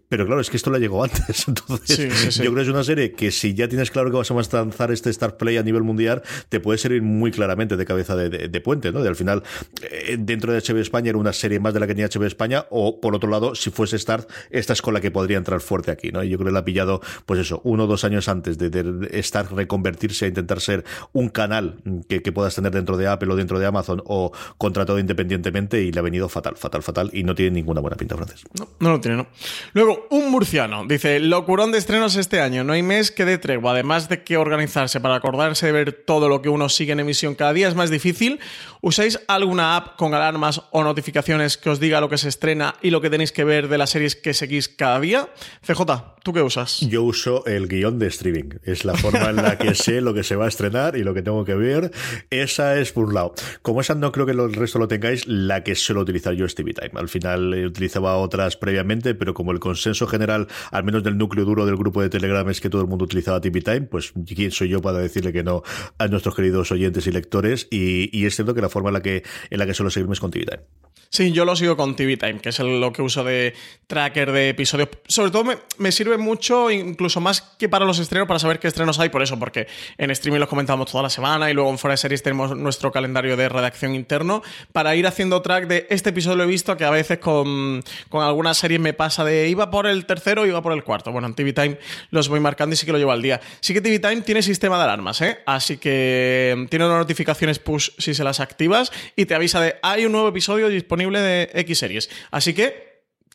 [0.10, 1.48] Pero claro, es que esto le llegó antes.
[1.48, 2.44] Entonces, sí, sí, sí.
[2.44, 4.92] yo creo que es una serie que si ya tienes claro que vas a lanzar
[4.92, 8.48] este Start Play a nivel mundial, te puede servir muy claramente de cabeza de, de,
[8.48, 9.02] de puente, ¿no?
[9.02, 9.44] De al final,
[9.82, 12.66] eh, dentro de HBO España era una serie más de la que tenía HBO España,
[12.70, 15.92] o por otro lado, si fuese Start, esta es con la que podría entrar fuerte
[15.92, 16.24] aquí, ¿no?
[16.24, 18.70] Y yo creo que la ha pillado, pues eso, uno o dos años antes de,
[18.70, 23.32] de Start reconvertirse a intentar ser un canal que, que puedas tener dentro de Apple
[23.32, 27.36] o dentro de Amazon o contratado independientemente y le ha fatal fatal, fatal y no
[27.36, 28.44] tiene ninguna buena pinta francés.
[28.58, 29.28] No, no lo tiene, no.
[29.74, 30.86] Luego, un murciano.
[30.88, 32.64] Dice, locurón de estrenos este año.
[32.64, 33.72] No hay mes que dé tregua.
[33.72, 37.36] Además de que organizarse para acordarse de ver todo lo que uno sigue en emisión
[37.36, 38.40] cada día es más difícil.
[38.82, 42.90] ¿Usáis alguna app con alarmas o notificaciones que os diga lo que se estrena y
[42.90, 45.30] lo que tenéis que ver de las series que seguís cada día?
[45.66, 46.82] CJ, ¿tú qué usas?
[46.82, 48.50] Yo uso el guion de streaming.
[48.64, 51.14] Es la forma en la que sé lo que se va a estrenar y lo
[51.14, 51.90] que tengo que ver.
[52.30, 53.34] Esa es por un lado.
[53.62, 56.54] Como esa no creo que el resto lo tengáis, la que suelo utilizar yo es
[56.54, 56.92] TV Time.
[56.96, 61.46] Al final eh, utilizaba otras previamente, pero como el consenso general, al menos del núcleo
[61.46, 64.52] duro del grupo de Telegram, es que todo el mundo utilizaba TV Time, pues quién
[64.52, 65.64] soy yo para decirle que no
[65.98, 67.70] a nuestros queridos oyentes y lectores.
[67.72, 70.12] Y, y es cierto que la forma en la que, en la que suelo seguirme
[70.12, 70.64] es con TV Time.
[71.10, 73.54] Sí, yo lo sigo con TV Time, que es lo que uso de
[73.88, 74.90] tracker de episodios.
[75.08, 75.46] Sobre todo
[75.78, 79.22] me, sirve mucho, incluso más que para los estrenos, para saber qué estrenos hay, por
[79.22, 82.24] eso, porque en streaming los comentamos toda la semana y luego en fuera de series
[82.24, 86.48] tenemos nuestro calendario de redacción interno para ir haciendo track de este episodio lo he
[86.48, 90.46] visto, que a veces con, con algunas series me pasa de iba por el tercero,
[90.46, 91.12] iba por el cuarto.
[91.12, 91.78] Bueno, en TV Time
[92.12, 93.40] los voy marcando y sí que lo llevo al día.
[93.60, 95.40] Sí que TV Time tiene sistema de alarmas, ¿eh?
[95.46, 100.06] Así que tiene unas notificaciones push si se las activas y te avisa de hay
[100.06, 102.10] un nuevo episodio disponible de X series.
[102.32, 102.87] Así que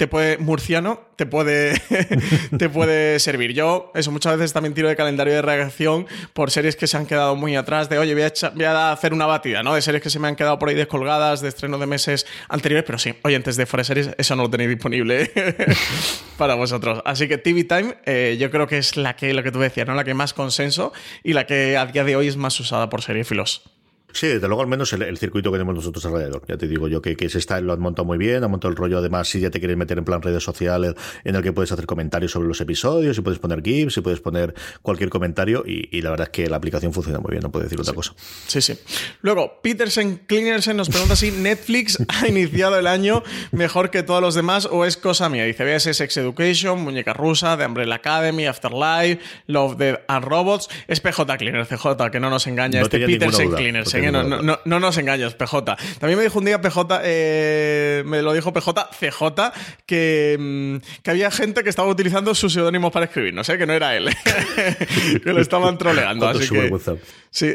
[0.03, 1.81] te puede, murciano, te puede,
[2.59, 3.53] te puede servir.
[3.53, 7.07] Yo, eso, muchas veces también tiro de calendario de reacción por series que se han
[7.07, 9.77] quedado muy atrás, de oye, voy a, hacer una batida, ¿no?
[9.77, 12.85] De series que se me han quedado por ahí descolgadas, de estreno de meses anteriores,
[12.85, 15.31] pero sí, oye, antes de fuera series, eso no lo tenéis disponible
[16.37, 17.01] para vosotros.
[17.05, 19.87] Así que TV Time, eh, yo creo que es la que, lo que tú decías,
[19.87, 19.95] ¿no?
[19.95, 20.93] La que más consenso
[21.23, 23.63] y la que a día de hoy es más usada por filos
[24.13, 26.43] Sí, desde luego al menos el, circuito que tenemos nosotros alrededor.
[26.49, 28.71] Ya te digo yo que, que se está, lo han montado muy bien, han montado
[28.71, 30.95] el rollo además si ya te quieres meter en plan redes sociales
[31.25, 34.21] en el que puedes hacer comentarios sobre los episodios, y puedes poner GIFs, y puedes
[34.21, 37.65] poner cualquier comentario y, la verdad es que la aplicación funciona muy bien, no puedo
[37.65, 38.15] decir otra cosa.
[38.47, 38.77] Sí, sí.
[39.21, 44.35] Luego, Petersen Cleanersen nos pregunta si Netflix ha iniciado el año mejor que todos los
[44.35, 45.45] demás o es cosa mía.
[45.45, 50.69] Dice, veas Sex Education, Muñeca Rusa, The Umbrella Academy, Afterlife, Love, Dead and Robots.
[50.89, 52.81] Es PJ Cleaner, CJ, que no nos engaña.
[52.83, 55.77] este Petersen Cleanersen no, no, no, nos engañes, PJ.
[55.99, 59.53] También me dijo un día PJ, eh, me lo dijo PJ, CJ,
[59.87, 63.67] que, mm, que había gente que estaba utilizando sus seudónimos para escribir, no sé, que
[63.67, 64.09] no era él,
[65.23, 66.29] que lo estaban troleando.
[66.29, 66.99] así que,
[67.31, 67.55] sí.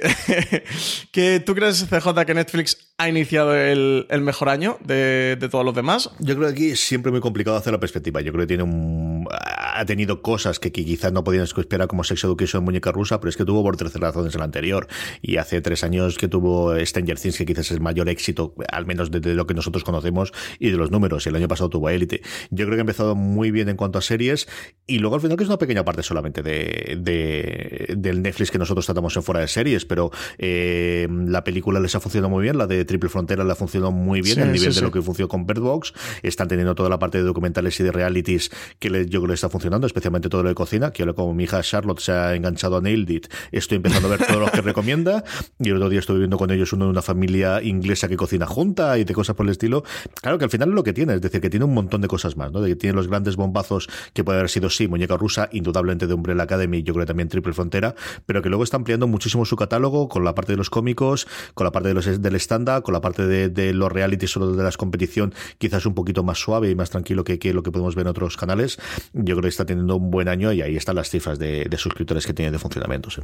[1.11, 6.09] que ¿Tú crees, CJ, que Netflix ha iniciado el, mejor año de, todos los demás?
[6.17, 8.21] Yo creo que aquí es siempre muy complicado hacer la perspectiva.
[8.21, 12.23] Yo creo que tiene un, ha tenido cosas que, quizás no podían esperar como Sex
[12.23, 14.87] Education Muñeca Rusa, pero es que tuvo por tres razones el anterior.
[15.21, 18.87] Y hace tres años que tuvo Stranger Things, que quizás es el mayor éxito, al
[18.87, 21.23] menos de, lo que nosotros conocemos y de los números.
[21.27, 22.23] Y el año pasado tuvo Elite.
[22.49, 24.47] Yo creo que ha empezado muy bien en cuanto a series.
[24.87, 28.87] Y luego al final que es una pequeña parte solamente de, del Netflix que nosotros
[28.87, 32.65] tratamos en fuera de series, pero eh, la película les ha funcionado muy bien, la
[32.65, 35.45] de Triple Frontera le ha funcionado muy bien, el nivel de lo que funcionó con
[35.45, 35.93] Bird Box.
[36.23, 39.49] Están teniendo toda la parte de documentales y de realities que yo creo que está
[39.49, 42.77] funcionando, especialmente todo lo de cocina, que yo como mi hija Charlotte se ha enganchado
[42.77, 45.23] a Nailed It, estoy empezando a ver todos los que recomienda.
[45.59, 48.45] Y el otro día estuve viviendo con ellos uno de una familia inglesa que cocina
[48.45, 49.83] junta y de cosas por el estilo.
[50.21, 52.07] Claro que al final es lo que tiene, es decir, que tiene un montón de
[52.07, 52.61] cosas más, ¿no?
[52.61, 56.13] De que tiene los grandes bombazos que puede haber sido, sí, Muñeca Rusa, indudablemente de
[56.13, 59.55] Umbrella Academy, yo creo que también Triple Frontera, pero que luego está ampliando muchísimo su
[59.55, 62.93] catálogo con la parte de los cómicos, con la parte de los del stand-up, con
[62.93, 66.69] la parte de, de los reality solo de las competición, quizás un poquito más suave
[66.69, 68.77] y más tranquilo que, que, lo que podemos ver en otros canales.
[69.13, 71.77] Yo creo que está teniendo un buen año y ahí están las cifras de, de
[71.77, 73.09] suscriptores que tiene de funcionamiento.
[73.09, 73.21] Sí.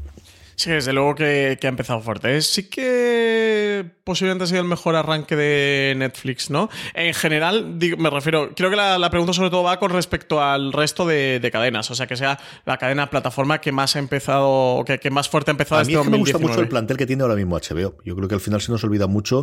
[0.55, 2.41] Sí, desde luego que, ha empezado fuerte.
[2.41, 6.69] Sí que posiblemente ha sido el mejor arranque de Netflix, ¿no?
[6.93, 11.05] En general, me refiero, creo que la, pregunta sobre todo va con respecto al resto
[11.05, 15.09] de, cadenas, o sea, que sea la cadena plataforma que más ha empezado, que, que
[15.09, 17.35] más fuerte ha empezado a mí este me gusta mucho el plantel que tiene ahora
[17.35, 17.97] mismo HBO.
[18.03, 19.42] Yo creo que al final se nos olvida mucho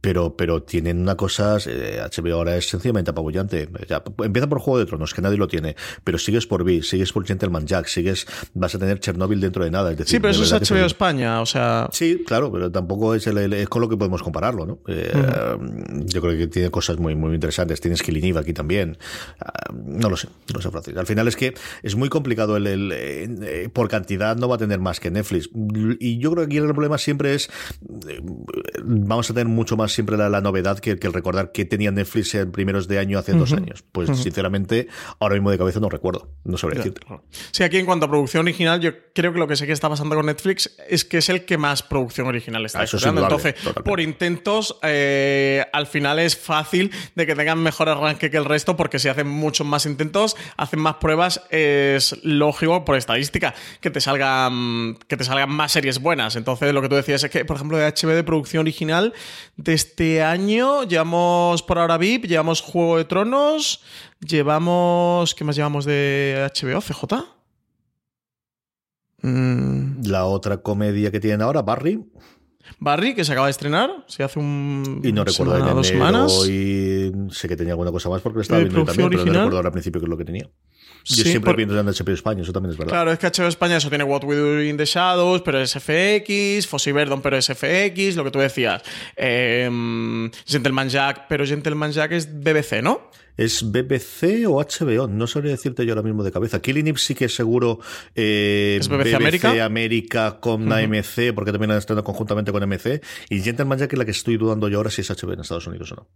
[0.00, 3.68] pero, pero tienen una cosa, eh, HBO ahora es sencillamente apabullante.
[4.24, 7.26] empieza por Juego de Tronos, que nadie lo tiene, pero sigues por V, sigues por
[7.26, 9.90] Gentleman Jack, sigues, vas a tener Chernobyl dentro de nada.
[9.90, 11.88] Es decir, sí, pero eso es HBO España, o sea.
[11.92, 14.78] Sí, claro, pero tampoco es, es con lo que podemos compararlo, ¿no?
[14.88, 15.12] Eh,
[16.06, 17.80] yo creo que tiene cosas muy, muy interesantes.
[17.80, 18.98] Tienes Killing aquí también.
[19.40, 20.96] Ah, no lo sé, no lo sé, Francis.
[20.96, 24.80] Al final es que es muy complicado el, eh, por cantidad no va a tener
[24.80, 25.50] más que Netflix.
[25.98, 27.50] Y yo creo que aquí el problema siempre es,
[28.84, 32.52] vamos a tener mucho más siempre la, novedad que, el recordar que tenía Netflix en
[32.52, 33.84] primeros de año hace dos años.
[33.92, 34.88] Pues sinceramente,
[35.18, 37.00] ahora mismo de cabeza no recuerdo, no sobre decirte.
[37.50, 39.88] Sí, aquí en cuanto a producción original, yo creo que lo que sé que está
[39.88, 43.22] pasando con Netflix es que es el que más producción original está haciendo.
[43.22, 48.44] Entonces, por intentos, eh, al final es fácil de que tengan mejor arranque que el
[48.44, 53.90] resto, porque si hacen muchos más intentos, hacen más pruebas, es lógico por estadística que
[53.90, 56.36] te salgan que te salgan más series buenas.
[56.36, 59.12] Entonces, lo que tú decías es que, por ejemplo, de HB de producción original,
[59.56, 63.82] de este año llevamos por ahora VIP, llevamos Juego de Tronos,
[64.20, 65.34] llevamos.
[65.34, 66.82] ¿Qué más llevamos de HBO?
[66.82, 67.24] ¿CJ?
[69.22, 70.02] Mm.
[70.04, 72.04] La otra comedia que tienen ahora, Barry.
[72.78, 75.00] Barry, que se acaba de estrenar, se hace un.
[75.02, 76.46] Y no recuerdo semana, dos semanas.
[76.46, 79.56] Y sé que tenía alguna cosa más porque lo estaba viendo también, pero no recuerdo
[79.56, 80.50] ahora al principio qué es lo que tenía.
[81.04, 82.92] Yo Sí, siempre por- pienso en HBO España, eso también es verdad.
[82.92, 85.72] Claro, es que HBO España eso tiene What We Do in the Shadows, pero es
[85.74, 88.82] FX, Fossi Verdon, pero es FX, lo que tú decías.
[89.16, 89.68] Eh,
[90.46, 93.10] Gentleman Jack, pero Gentleman Jack es BBC, ¿no?
[93.36, 95.06] ¿Es BBC o HBO?
[95.08, 96.60] No sabría decirte yo ahora mismo de cabeza.
[96.60, 97.80] Killing Eve sí que es seguro
[98.14, 99.64] eh, ¿Es BBC América?
[99.64, 100.74] América con Ujú.
[100.74, 103.00] AMC, porque también estado conjuntamente con MC.
[103.30, 105.66] Y Gentleman Jack es la que estoy dudando yo ahora si es HBO en Estados
[105.66, 106.08] Unidos o no.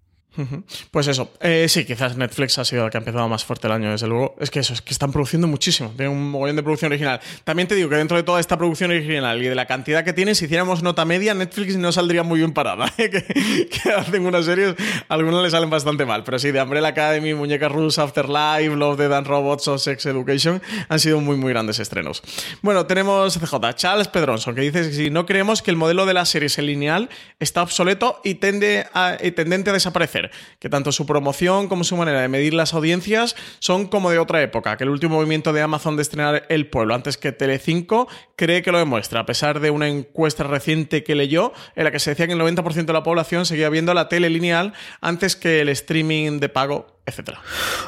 [0.90, 3.72] Pues eso, eh, sí, quizás Netflix ha sido la que ha empezado más fuerte el
[3.72, 4.34] año, desde luego.
[4.40, 7.20] Es que eso, es que están produciendo muchísimo, tienen un mogollón de producción original.
[7.44, 10.12] También te digo que dentro de toda esta producción original y de la cantidad que
[10.12, 12.92] tiene, si hiciéramos nota media, Netflix no saldría muy bien parada.
[12.98, 13.10] ¿eh?
[13.10, 14.74] que, hacen unas series,
[15.08, 19.12] algunas le salen bastante mal, pero sí, de Umbrella Academy, Muñeca Rusa, Afterlife, Love, Dead
[19.12, 22.22] and Robots o Sex Education han sido muy, muy grandes estrenos.
[22.62, 26.14] Bueno, tenemos CJ, Charles Pedronson, que dice que si no creemos que el modelo de
[26.14, 27.08] las series en lineal
[27.38, 30.23] está obsoleto y, tende a, y tendente a desaparecer,
[30.58, 34.42] que tanto su promoción como su manera de medir las audiencias son como de otra
[34.42, 38.62] época, que el último movimiento de Amazon de estrenar El Pueblo antes que Telecinco cree
[38.62, 42.10] que lo demuestra, a pesar de una encuesta reciente que leyó en la que se
[42.10, 45.68] decía que el 90% de la población seguía viendo la tele lineal antes que el
[45.68, 47.40] streaming de pago etcétera.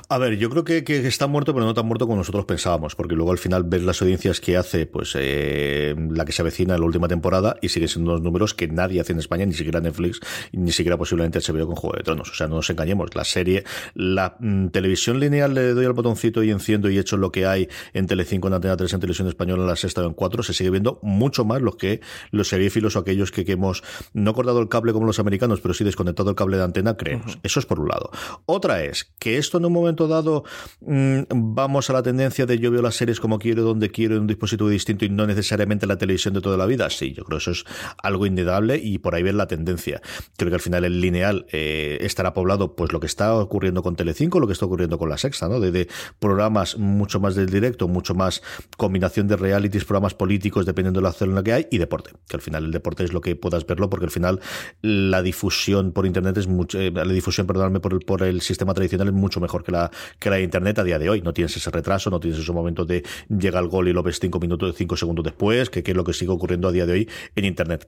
[0.09, 2.95] A ver, yo creo que, que está muerto, pero no tan muerto como nosotros pensábamos,
[2.95, 6.75] porque luego al final ves las audiencias que hace, pues eh, la que se avecina
[6.75, 9.55] en la última temporada y sigue siendo unos números que nadie hace en España, ni
[9.55, 10.21] siquiera Netflix,
[10.53, 12.31] ni siquiera posiblemente HBO con Juego de Tronos.
[12.31, 13.65] O sea, no nos engañemos, la serie,
[13.95, 17.69] la mm, televisión lineal le doy al botoncito y enciendo y echo lo que hay
[17.95, 20.53] en Telecinco, en Antena 3, en Televisión Española, en la sexta o en 4, se
[20.53, 22.01] sigue viendo mucho más los que
[22.31, 25.73] los seriéfilos o aquellos que, que hemos no cortado el cable como los americanos, pero
[25.73, 27.39] sí desconectado el cable de antena, creemos.
[27.43, 28.11] Eso es por un lado.
[28.45, 30.45] Otra es que esto en un momento dado
[30.81, 34.23] mm, vamos a la tendencia de yo veo las series como quiero, donde quiero, en
[34.23, 36.91] un dispositivo distinto y no necesariamente la televisión de toda la vida.
[36.91, 37.65] Sí, yo creo que eso es
[38.03, 40.01] algo indudable y por ahí ver la tendencia.
[40.37, 43.97] Creo que al final el lineal eh, estará poblado pues lo que está ocurriendo con
[43.97, 45.61] Telecinco, lo que está ocurriendo con la Sexta, ¿no?
[45.61, 45.89] De, de
[46.19, 48.43] programas mucho más del directo, mucho más
[48.77, 52.11] combinación de realities, programas políticos, dependiendo de la zona que hay, y deporte.
[52.29, 54.41] Que al final el deporte es lo que puedas verlo, porque al final
[54.83, 58.75] la difusión por internet es mucho, eh, la difusión, perdóname, por el, por el sistema
[58.75, 61.23] tradicional mucho mejor que la, que la de internet a día de hoy.
[61.23, 65.25] No tienes ese retraso, no tienes de llega el gol y lo ves minutos, segundos
[65.25, 67.87] después, que, que es lo que sigue ocurriendo a día de hoy en internet.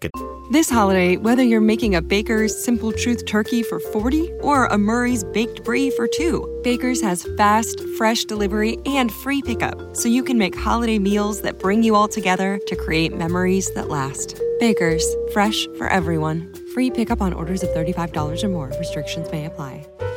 [0.51, 5.25] This holiday, whether you're making a Baker's Simple Truth turkey for 40 or a Murray's
[5.25, 10.39] Baked Brie for 2, Baker's has fast, fresh delivery and free pickup, so you can
[10.39, 14.41] make holiday meals that bring you all together to create memories that last.
[14.59, 16.53] Baker's, fresh for everyone.
[16.75, 18.73] Free pickup on orders of $35 or more.
[18.79, 19.87] Restrictions may apply.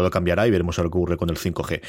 [0.00, 1.80] Todo cambiará y veremos a lo que ocurre con el 5G.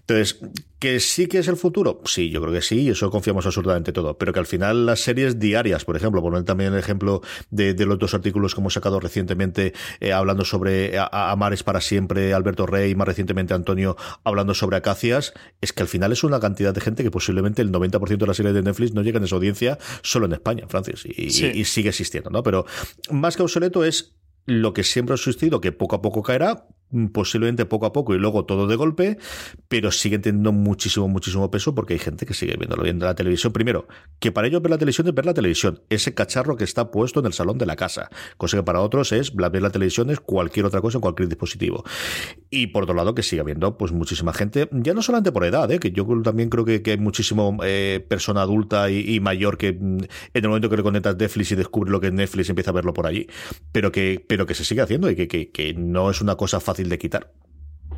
[0.00, 0.38] Entonces,
[0.78, 2.00] ¿que sí que es el futuro?
[2.04, 4.16] Sí, yo creo que sí, y eso confiamos absolutamente todo.
[4.18, 7.86] Pero que al final las series diarias, por ejemplo, poner también el ejemplo de, de
[7.86, 12.32] los dos artículos que hemos sacado recientemente eh, hablando sobre a, a Amares para siempre,
[12.34, 16.40] Alberto Rey, y más recientemente Antonio hablando sobre Acacias, es que al final es una
[16.40, 19.26] cantidad de gente que posiblemente el 90% de las series de Netflix no llegan a
[19.26, 21.46] esa audiencia solo en España, Francis, y, Sí.
[21.52, 22.42] y- y sigue existiendo, ¿no?
[22.42, 22.64] Pero
[23.10, 24.14] más que obsoleto es
[24.48, 26.66] lo que siempre ha existido, que poco a poco caerá,
[27.12, 29.18] posiblemente poco a poco y luego todo de golpe,
[29.68, 33.52] pero sigue teniendo muchísimo, muchísimo peso porque hay gente que sigue viéndolo viendo la televisión.
[33.52, 33.86] Primero,
[34.18, 37.20] que para ellos ver la televisión es ver la televisión, ese cacharro que está puesto
[37.20, 40.20] en el salón de la casa, cosa que para otros es ver la televisión es
[40.20, 41.84] cualquier otra cosa cualquier dispositivo.
[42.50, 45.70] Y por otro lado, que sigue habiendo pues muchísima gente, ya no solamente por edad,
[45.70, 45.78] ¿eh?
[45.78, 49.98] que yo también creo que, hay muchísimo eh, persona adulta y, mayor que mm,
[50.34, 52.74] en el momento que le conectas Netflix y descubre lo que es Netflix empieza a
[52.74, 53.26] verlo por allí,
[53.72, 56.75] pero que, pero que se sigue haciendo y que, que no es una cosa fácil
[56.84, 57.32] de quitar.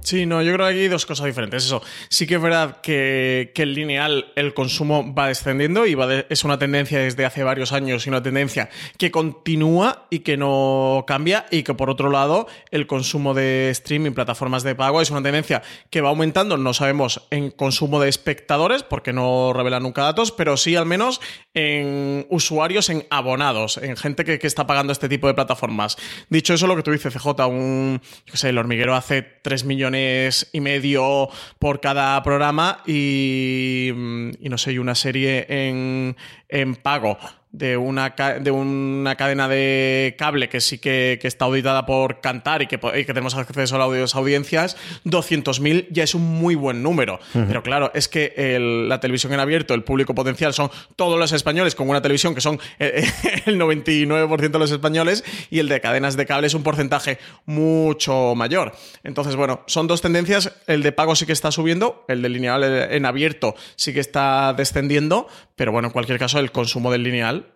[0.03, 1.65] Sí, no, yo creo que aquí hay dos cosas diferentes.
[1.65, 6.07] Eso, sí que es verdad que, que el lineal, el consumo va descendiendo y va
[6.07, 10.37] de- es una tendencia desde hace varios años y una tendencia que continúa y que
[10.37, 15.11] no cambia y que por otro lado el consumo de streaming, plataformas de pago es
[15.11, 20.03] una tendencia que va aumentando, no sabemos en consumo de espectadores porque no revelan nunca
[20.03, 21.21] datos, pero sí al menos
[21.55, 25.99] en usuarios, en abonados, en gente que, está pagando este tipo de plataformas.
[26.31, 29.88] Dicho eso, lo que tú dices, CJ, un, yo sé, el hormiguero hace 3 millones
[29.95, 31.29] y medio
[31.59, 36.17] por cada programa y, mm, y no sé, y una serie en,
[36.49, 37.19] en pago
[37.51, 42.61] de una, de una cadena de cable que sí que, que está auditada por Cantar
[42.63, 46.83] y que, y que tenemos acceso a las audiencias, 200.000 ya es un muy buen
[46.83, 47.19] número.
[47.33, 51.33] Pero claro, es que el- la televisión en abierto, el público potencial son todos los
[51.33, 53.05] españoles con una televisión que son eh,
[53.47, 58.35] el 99% de los españoles y el de cadenas de cable es un porcentaje mucho
[58.35, 58.73] mayor.
[59.05, 60.53] Entonces, bueno, son dos tendencias.
[60.67, 64.01] El de pago sí que está subiendo, el de lineal eh, en abierto sí que
[64.01, 67.47] está descendiendo, pero bueno, en cualquier caso, el consumo del lineal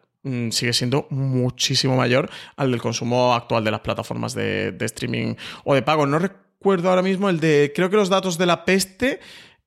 [0.51, 5.75] sigue siendo muchísimo mayor al del consumo actual de las plataformas de, de streaming o
[5.75, 6.07] de pago.
[6.07, 9.21] No recuerdo ahora mismo el de, creo que los datos de la peste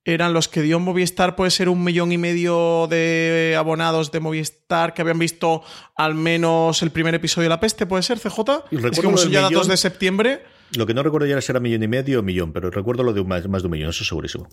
[0.06, 4.94] eran los que dio Movistar, puede ser un millón y medio de abonados de Movistar
[4.94, 5.62] que habían visto
[5.96, 8.38] al menos el primer episodio de La Peste, ¿puede ser, CJ?
[8.70, 10.44] Y Es que recuerdo como son ya datos de septiembre,
[10.74, 13.02] Lo que no recuerdo ya era si era millón y medio o millón, pero recuerdo
[13.02, 14.48] lo de más, de un millón, eso segurísimo.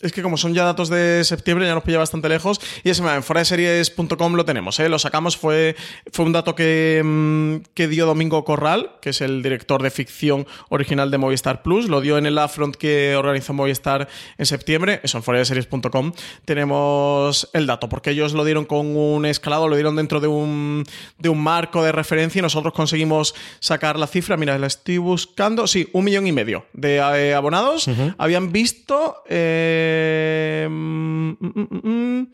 [0.00, 2.60] es que como son ya datos de septiembre ya nos pilla bastante lejos.
[2.84, 4.88] Y ese en fuera de series.com lo tenemos, ¿eh?
[4.88, 5.76] lo sacamos, fue,
[6.12, 10.46] fue un dato que, mm, que dio Domingo Corral, que es el director de ficción
[10.68, 14.08] original de Movistar Plus, lo dio en el Afront que organizó Movistar
[14.38, 16.12] en septiembre, eso en fuera de series.com
[16.44, 20.84] tenemos el dato, porque ellos lo dieron con un escalado, lo dieron dentro de un,
[21.18, 25.51] de un marco de referencia y nosotros conseguimos sacar la cifra, mira, la estoy buscando,
[25.66, 27.88] sí, un millón y medio de eh, abonados.
[28.18, 29.22] Habían visto...
[29.28, 32.26] eh, mm, mm, mm, mm,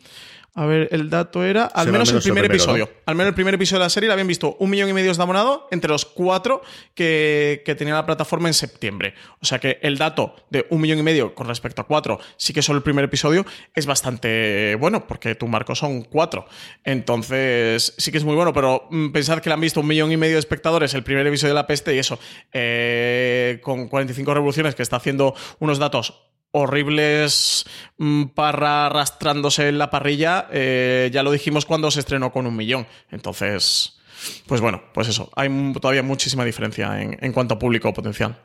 [0.59, 2.91] a ver, el dato era al Será menos, el primer primero, episodio.
[3.07, 5.15] Al menos el primer episodio de la serie lo habían visto un millón y medio
[5.15, 6.63] de abonados entre los cuatro
[6.97, 9.15] que, que tenía la plataforma en septiembre.
[9.41, 12.53] O sea que el dato de un millón y medio con respecto a cuatro, sí
[12.53, 16.47] que solo el primer episodio, es bastante bueno, porque tu marco son cuatro.
[16.83, 20.11] Entonces, sí que es muy bueno, pero mm, pensad que le han visto un millón
[20.11, 22.19] y medio de espectadores el primer episodio de La Peste y eso,
[22.53, 27.67] eh, con 45 revoluciones, que está haciendo unos datos horribles
[27.99, 32.57] mm, para arrastrándose en la parrilla, eh, ya lo dijimos cuando se estrenó con un
[32.57, 32.87] millón.
[33.11, 33.99] Entonces,
[34.47, 35.49] pues bueno, pues eso, hay
[35.81, 38.37] todavía muchísima diferencia en, en cuanto a público potencial.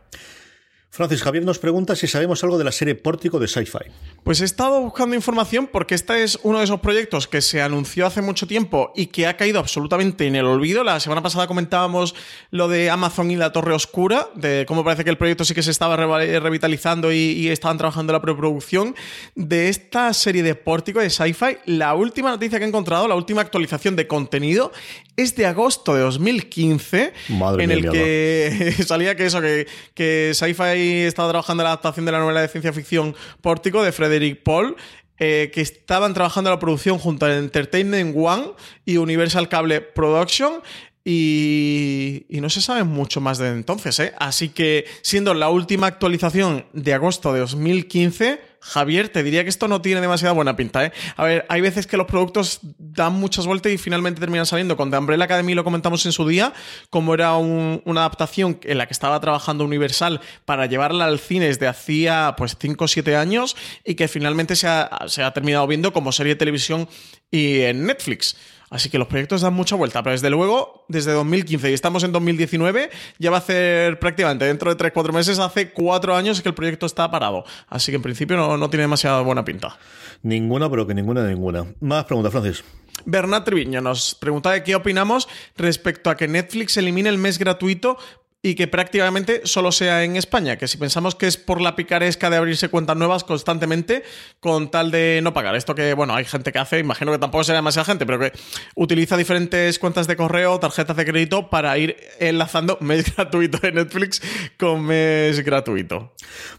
[0.96, 3.80] Francis Javier nos pregunta si sabemos algo de la serie Pórtico de Sci-Fi.
[4.24, 8.06] Pues he estado buscando información porque este es uno de esos proyectos que se anunció
[8.06, 10.84] hace mucho tiempo y que ha caído absolutamente en el olvido.
[10.84, 12.14] La semana pasada comentábamos
[12.52, 15.64] lo de Amazon y la Torre Oscura, de cómo parece que el proyecto sí que
[15.64, 18.96] se estaba reva- revitalizando y, y estaban trabajando en la preproducción.
[19.34, 23.42] De esta serie de Pórtico de Sci-Fi, la última noticia que he encontrado, la última
[23.42, 24.72] actualización de contenido,
[25.18, 29.66] es de agosto de 2015, Madre en mía, el que salía que eso, que,
[29.96, 33.92] que Sci-Fi estaba trabajando en la adaptación de la novela de ciencia ficción Pórtico de
[33.92, 34.76] Frederick Paul.
[35.20, 38.52] eh, que estaban trabajando la producción junto a Entertainment One
[38.84, 40.62] y Universal Cable Production.
[41.06, 44.14] Y, y no se sabe mucho más de entonces, ¿eh?
[44.20, 49.68] Así que, siendo la última actualización de agosto de 2015, Javier, te diría que esto
[49.68, 50.94] no tiene demasiada buena pinta, ¿eh?
[51.18, 54.78] A ver, hay veces que los productos dan muchas vueltas y finalmente terminan saliendo.
[54.78, 56.54] Con The Umbrella Academy lo comentamos en su día,
[56.90, 61.48] como era un- una adaptación en la que estaba trabajando Universal para llevarla al cine
[61.48, 65.68] desde hacía pues 5 o 7 años y que finalmente se ha, se ha terminado
[65.68, 66.88] viendo como serie de televisión
[67.30, 68.38] y en Netflix.
[68.74, 72.12] Así que los proyectos dan mucha vuelta, pero desde luego, desde 2015 y estamos en
[72.12, 76.56] 2019, ya va a hacer prácticamente dentro de 3-4 meses, hace 4 años que el
[76.56, 77.46] proyecto está parado.
[77.68, 79.78] Así que en principio no, no tiene demasiada buena pinta.
[80.24, 81.68] Ninguna, pero que ninguna, ninguna.
[81.82, 82.64] Más preguntas, Francis.
[83.06, 88.00] Bernat Triviño nos pregunta de qué opinamos respecto a que Netflix elimine el mes gratuito
[88.46, 92.30] y que prácticamente solo sea en España, que si pensamos que es por la picaresca
[92.30, 94.04] de abrirse cuentas nuevas constantemente
[94.42, 95.56] con tal de no pagar.
[95.56, 98.34] Esto que, bueno, hay gente que hace, imagino que tampoco será demasiada gente, pero que
[98.76, 104.22] utiliza diferentes cuentas de correo, tarjetas de crédito para ir enlazando mes gratuito de Netflix
[104.60, 106.14] con mes gratuito.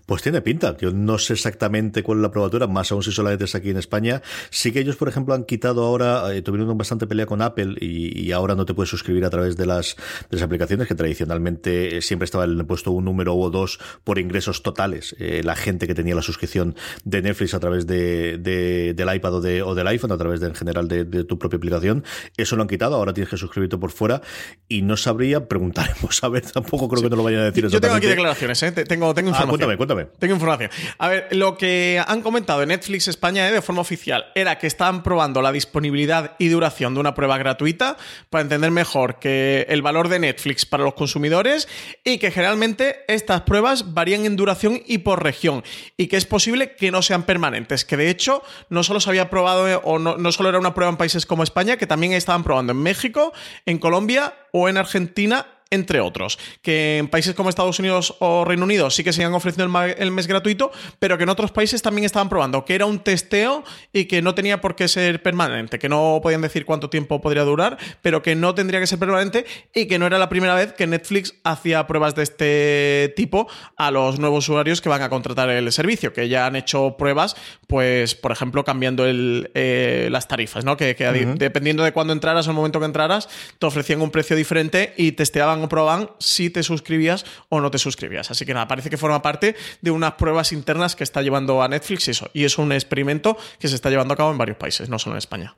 [0.06, 0.78] Pues tiene pinta.
[0.78, 3.76] Yo no sé exactamente cuál es la probatura, más aún si solamente es aquí en
[3.76, 4.22] España.
[4.48, 8.32] Sí que ellos, por ejemplo, han quitado ahora, eh, tuvieron bastante pelea con Apple y,
[8.32, 9.96] ahora no te puedes suscribir a través de las
[10.42, 15.14] aplicaciones que tradicionalmente eh, siempre estaba el- puesto un número o dos por ingresos totales.
[15.18, 19.34] Eh, la gente que tenía la suscripción de Netflix a través de, de- del iPad
[19.34, 22.04] o, de, o del iPhone, a través de, en general de, de tu propia aplicación.
[22.36, 22.96] Eso lo han quitado.
[22.96, 24.22] Ahora tienes que suscribirte por fuera
[24.68, 26.22] y no sabría, preguntaremos.
[26.24, 28.72] A ver, tampoco creo que no lo vayan a decir Yo tengo aquí declaraciones, ¿eh?
[28.72, 29.48] Te- Tengo, tengo Ah, información.
[29.76, 30.04] cuéntame, cuéntame.
[30.18, 30.70] Tengo información.
[30.98, 33.52] A ver, lo que han comentado en Netflix España ¿eh?
[33.52, 37.96] de forma oficial era que estaban probando la disponibilidad y duración de una prueba gratuita
[38.30, 41.63] para entender mejor que el valor de Netflix para los consumidores
[42.04, 45.64] y que generalmente estas pruebas varían en duración y por región
[45.96, 49.30] y que es posible que no sean permanentes, que de hecho no solo se había
[49.30, 52.12] probado eh, o no, no solo era una prueba en países como España, que también
[52.12, 53.32] estaban probando en México,
[53.66, 56.38] en Colombia o en Argentina entre otros.
[56.62, 60.10] Que en países como Estados Unidos o Reino Unido sí que se han ofrecido el,
[60.10, 64.06] mes gratuito, pero que en otros países también estaban probando, que era un testeo y
[64.06, 67.78] que no tenía por qué ser permanente, que no podían decir cuánto tiempo podría durar,
[68.02, 69.44] pero que no tendría que ser permanente
[69.74, 73.90] y que no era la primera vez que Netflix hacía pruebas de este tipo a
[73.90, 78.14] los nuevos usuarios que van a contratar el servicio, que ya han hecho pruebas, pues,
[78.14, 80.76] por ejemplo, cambiando el, eh, las tarifas, ¿no?
[80.76, 80.94] Que,
[81.36, 85.12] dependiendo de cuándo entraras o el momento que entraras, te ofrecían un precio diferente y
[85.12, 88.30] testeaban o probaban si te suscribías o no te suscribías.
[88.30, 91.68] Así que nada, parece que forma parte de unas pruebas internas que está llevando a
[91.68, 92.30] Netflix eso.
[92.32, 95.14] Y es un experimento que se está llevando a cabo en varios países, no solo
[95.14, 95.56] en España.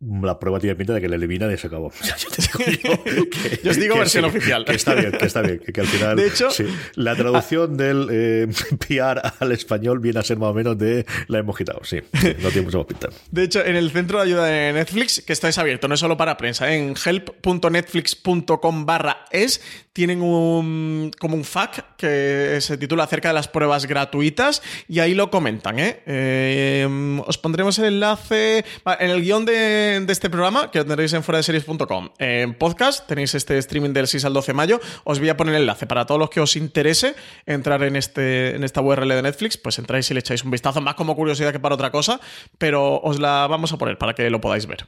[0.00, 1.92] La prueba tiene pinta de que le elimina y se acabó.
[3.62, 4.64] yo, os digo versión oficial.
[4.64, 5.58] Que está bien, que está bien.
[5.58, 6.16] Que, al final.
[6.16, 6.48] De hecho,
[6.94, 8.48] la traducción del eh,
[8.88, 11.84] PR al español viene a ser más o menos de la hemos quitado.
[11.84, 11.98] Sí,
[12.42, 13.08] no tiene mucho más pinta.
[13.30, 16.16] De hecho, en el centro de ayuda de Netflix, que estáis abierto, no es solo
[16.16, 19.60] para prensa, en help.netflix.com barra es,
[19.92, 25.14] tienen un, como un FAQ que se titula acerca de las pruebas gratuitas y ahí
[25.14, 25.78] lo comentan.
[25.78, 26.02] ¿eh?
[26.06, 28.64] eh os pondremos el enlace
[28.98, 32.10] en el guion de de, este programa, que lo tendréis en fuera de series.com.
[32.18, 34.80] En podcast tenéis este streaming del 6 al 12 de mayo.
[35.04, 37.14] Os voy a poner el enlace para todos los que os interese
[37.46, 39.56] entrar en, este, en esta URL de Netflix.
[39.56, 42.20] Pues entráis y le echáis un vistazo, más como curiosidad que para otra cosa,
[42.58, 44.86] pero os la vamos a poner para que lo podáis ver.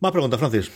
[0.00, 0.70] Más preguntas, Francis.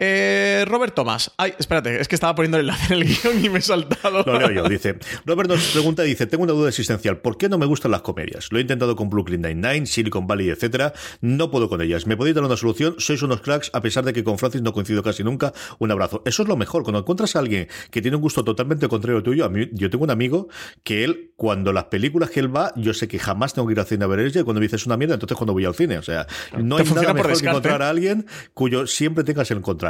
[0.00, 1.32] Eh, Robert Thomas.
[1.36, 4.22] Ay, espérate, es que estaba poniendo el enlace en el guion y me he saltado.
[4.24, 4.96] Lo leo yo, dice.
[5.26, 7.18] Robert nos pregunta, dice, tengo una duda existencial.
[7.18, 8.48] ¿Por qué no me gustan las comedias?
[8.52, 10.92] Lo he intentado con Brooklyn Nine-Nine, Silicon Valley, etcétera.
[11.20, 12.06] No puedo con ellas.
[12.06, 12.94] ¿Me podéis dar una solución?
[12.98, 15.52] Sois unos cracks, a pesar de que con Francis no coincido casi nunca.
[15.80, 16.22] Un abrazo.
[16.24, 16.84] Eso es lo mejor.
[16.84, 19.90] Cuando encuentras a alguien que tiene un gusto totalmente contrario al tuyo, a mí, yo
[19.90, 20.48] tengo un amigo
[20.84, 23.80] que él, cuando las películas que él va, yo sé que jamás tengo que ir
[23.80, 25.74] al cine a ver ella y cuando me dices una mierda, entonces cuando voy al
[25.74, 25.98] cine.
[25.98, 26.26] O sea,
[26.56, 29.87] no hay nada mejor que encontrar a alguien cuyo siempre tengas el contrario.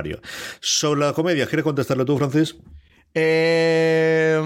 [0.60, 2.56] Sobre la comedia, ¿quieres contestarlo tú, Francis?
[3.14, 4.40] Eh,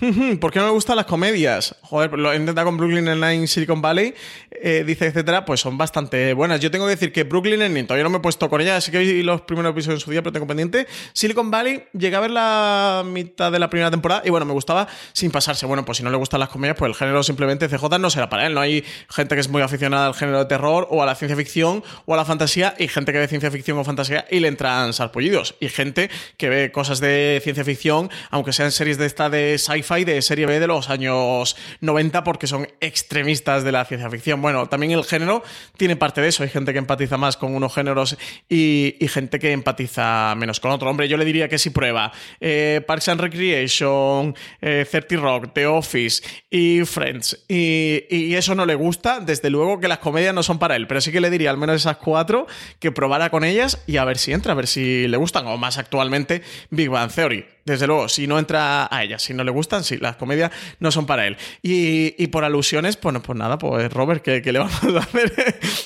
[0.40, 1.76] ¿Por qué no me gustan las comedias?
[1.82, 4.14] Joder, lo he intentado con Brooklyn Nine-Nine, Silicon Valley,
[4.50, 6.60] eh, dice, etcétera, pues son bastante buenas.
[6.60, 8.90] Yo tengo que decir que Brooklyn Nine-Nine, todavía no me he puesto con ella, sí
[8.90, 10.86] que vi los primeros episodios en su día, pero tengo pendiente.
[11.12, 14.88] Silicon Valley, llegué a ver la mitad de la primera temporada y bueno, me gustaba
[15.12, 15.66] sin pasarse.
[15.66, 18.30] Bueno, pues si no le gustan las comedias, pues el género simplemente CJ no será
[18.30, 18.54] para él.
[18.54, 21.36] No hay gente que es muy aficionada al género de terror o a la ciencia
[21.36, 24.48] ficción o a la fantasía y gente que ve ciencia ficción o fantasía y le
[24.48, 25.56] entran sarpullidos.
[25.60, 30.04] Y gente que ve cosas de ciencia ficción, aunque sean series de esta de sci-fi,
[30.04, 34.42] de serie B de los años 90, porque son extremistas de la ciencia ficción.
[34.42, 35.44] Bueno, también el género
[35.76, 36.42] tiene parte de eso.
[36.42, 38.16] Hay gente que empatiza más con unos géneros
[38.48, 40.88] y, gente que empatiza menos con otro.
[40.88, 45.66] Hombre, yo le diría que si prueba eh, Parks and Recreation, eh, 30 Rock, The
[45.66, 50.42] Office y Friends, y, y eso no le gusta, desde luego que las comedias no
[50.42, 52.46] son para él, pero sí que le diría al menos esas cuatro
[52.78, 55.56] que probara con ellas y a ver si entra, a ver si le gustan, o
[55.56, 59.50] más actualmente Big Bang Theory desde luego, si no entra a ella, si no le
[59.50, 60.50] gustan, sí, las comedias
[60.80, 61.36] no son para él.
[61.62, 65.32] Y, por alusiones, pues, pues nada, pues Robert, ¿qué, le vamos a hacer?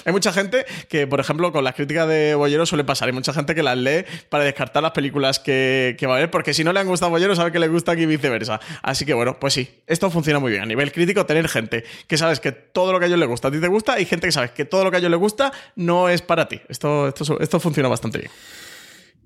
[0.05, 3.09] Hay mucha gente que, por ejemplo, con las críticas de Bollero suele pasar.
[3.09, 6.55] Hay mucha gente que las lee para descartar las películas que, va a ver, porque
[6.55, 8.61] si no le han gustado a Bollero, sabe que le gusta y viceversa.
[8.83, 10.63] Así que bueno, pues sí, esto funciona muy bien.
[10.63, 13.49] A nivel crítico, tener gente que sabes que todo lo que a ellos les gusta
[13.49, 15.21] a ti te gusta y gente que sabes que todo lo que a ellos les
[15.21, 16.61] gusta no es para ti.
[16.69, 18.31] Esto, esto, esto funciona bastante bien.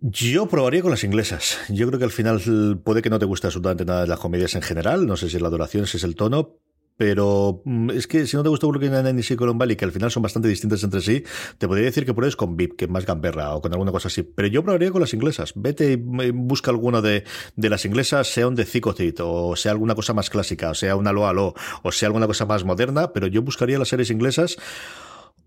[0.01, 1.59] Yo probaría con las inglesas.
[1.69, 4.55] Yo creo que al final puede que no te guste absolutamente nada de las comedias
[4.55, 5.07] en general.
[5.07, 6.61] No sé si es la duración, si es el tono,
[6.97, 9.93] pero mm, es que si no te gusta Brooklyn Nine-Nine y Silicon Valley, que al
[9.93, 11.25] final son bastante distintas entre sí,
[11.57, 14.09] te podría decir que pruebes con VIP, que es más gamberra, o con alguna cosa
[14.09, 14.23] así.
[14.23, 15.53] Pero yo probaría con las inglesas.
[15.57, 17.25] Vete y busca alguna de,
[17.57, 20.95] de las inglesas, sea un de Zicocit, o sea alguna cosa más clásica, o sea
[20.97, 24.11] una Lo a Lo, o sea alguna cosa más moderna, pero yo buscaría las series
[24.11, 24.59] inglesas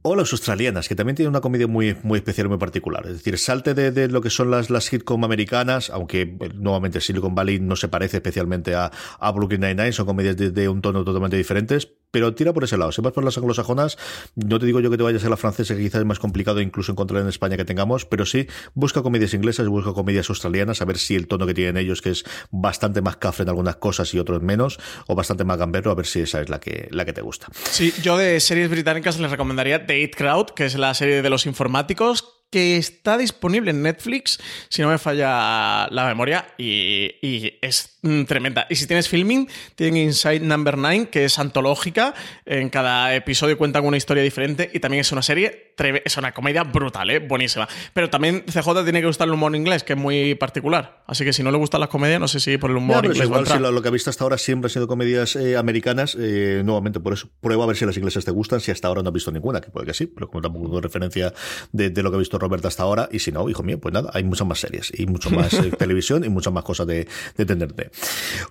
[0.04, 3.06] o las australianas, que también tienen una comedia muy, muy especial, muy particular.
[3.06, 7.36] Es decir, salte de, lo que son las, las sitcom americanas, aunque eh, nuevamente Silicon
[7.36, 11.38] Valley no se parece especialmente a, a Brooklyn Nine-Nine, son comedias de, un tono totalmente
[11.38, 12.91] diferentes, pero tira por ese lado.
[12.91, 13.97] Si vas por las anglosajonas,
[14.36, 16.62] no te digo yo que te vayas a la francesa, que quizás es más complicado
[16.62, 20.86] incluso encontrar en España que tengamos, pero sí, busca comedias inglesas, busca comedias australianas, a
[20.86, 24.14] ver si el tono que tienen ellos, que es bastante más cafre en algunas cosas
[24.14, 27.05] y otros menos, o bastante más gambero, a ver si esa es la que, la
[27.05, 27.47] que te gusta.
[27.70, 31.45] Sí, yo de series británicas les recomendaría The Crowd, que es la serie de los
[31.45, 34.38] informáticos, que está disponible en Netflix,
[34.68, 38.68] si no me falla la memoria, y, es mm, tremenda.
[38.70, 42.14] Y si tienes filming, tienen Inside Number 9, que es antológica,
[42.45, 45.74] en cada episodio cuentan una historia diferente, y también es una serie,
[46.04, 47.20] es una comedia brutal, ¿eh?
[47.20, 47.70] buenísima.
[47.93, 51.04] Pero también CJ tiene que gustar el humor inglés, que es muy particular.
[51.08, 53.24] Así que si no le gustan las comedias, no sé si por el humor inglés.
[53.24, 56.62] Igual, si lo, que ha visto hasta ahora siempre ha sido comedias eh, americanas, eh,
[56.66, 59.10] nuevamente por eso, prueba a ver si las inglesas te gustan, si hasta ahora no
[59.10, 61.34] has visto ninguna, que puede que sí, pero como tampoco referencia
[61.72, 63.93] de, de lo que ha visto Roberta hasta ahora, y si no, hijo mío, pues
[63.93, 67.05] nada, hay muchas más series y mucho más eh, televisión y muchas más cosas de,
[67.37, 67.91] de entenderte.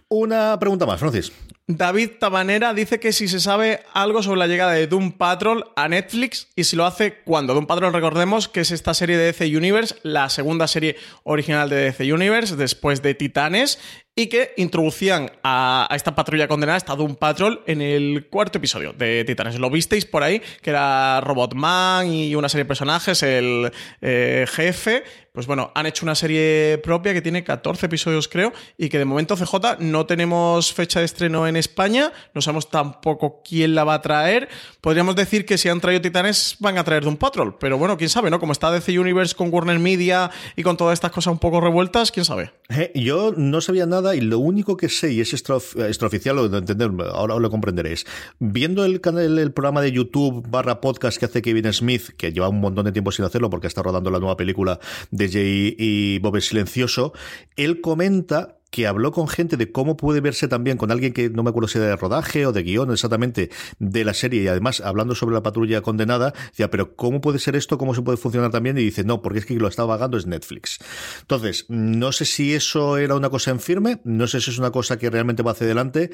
[0.08, 1.32] Una pregunta más, Francis.
[1.76, 5.88] David Tabanera dice que si se sabe algo sobre la llegada de Doom Patrol a
[5.88, 7.54] Netflix y si lo hace cuando.
[7.54, 11.76] Doom Patrol, recordemos que es esta serie de DC Universe, la segunda serie original de
[11.76, 13.78] DC Universe, después de Titanes,
[14.14, 19.24] y que introducían a, esta patrulla condenada, esta Doom Patrol, en el cuarto episodio de
[19.24, 19.58] Titanes.
[19.58, 25.04] Lo visteis por ahí, que era Robotman y una serie de personajes, el eh, jefe,
[25.32, 29.04] pues bueno, han hecho una serie propia que tiene 14 episodios, creo, y que de
[29.04, 33.94] momento CJ no tenemos fecha de estreno en España, no sabemos tampoco quién la va
[33.94, 34.48] a traer.
[34.80, 37.96] Podríamos decir que si han traído Titanes van a traer de un Patrol, pero bueno,
[37.96, 38.40] quién sabe, ¿no?
[38.40, 42.10] Como está DC Universe con Warner Media y con todas estas cosas un poco revueltas,
[42.10, 42.52] quién sabe.
[42.68, 46.58] Eh, yo no sabía nada y lo único que sé, y es extraoficial, lo de
[46.58, 48.04] entender, ahora lo comprenderéis,
[48.40, 52.48] viendo el, canal, el programa de YouTube barra podcast que hace Kevin Smith, que lleva
[52.48, 54.80] un montón de tiempo sin hacerlo porque está rodando la nueva película
[55.20, 57.12] de Jay y Bob el Silencioso,
[57.56, 61.42] él comenta que habló con gente de cómo puede verse también con alguien que no
[61.42, 64.80] me acuerdo si era de rodaje o de guion exactamente de la serie y además
[64.80, 67.78] hablando sobre la patrulla condenada, decía, pero ¿cómo puede ser esto?
[67.78, 68.78] ¿Cómo se puede funcionar también?
[68.78, 70.78] Y dice, no, porque es que lo está vagando es Netflix.
[71.22, 74.70] Entonces, no sé si eso era una cosa en firme, no sé si es una
[74.70, 76.10] cosa que realmente va hacia adelante,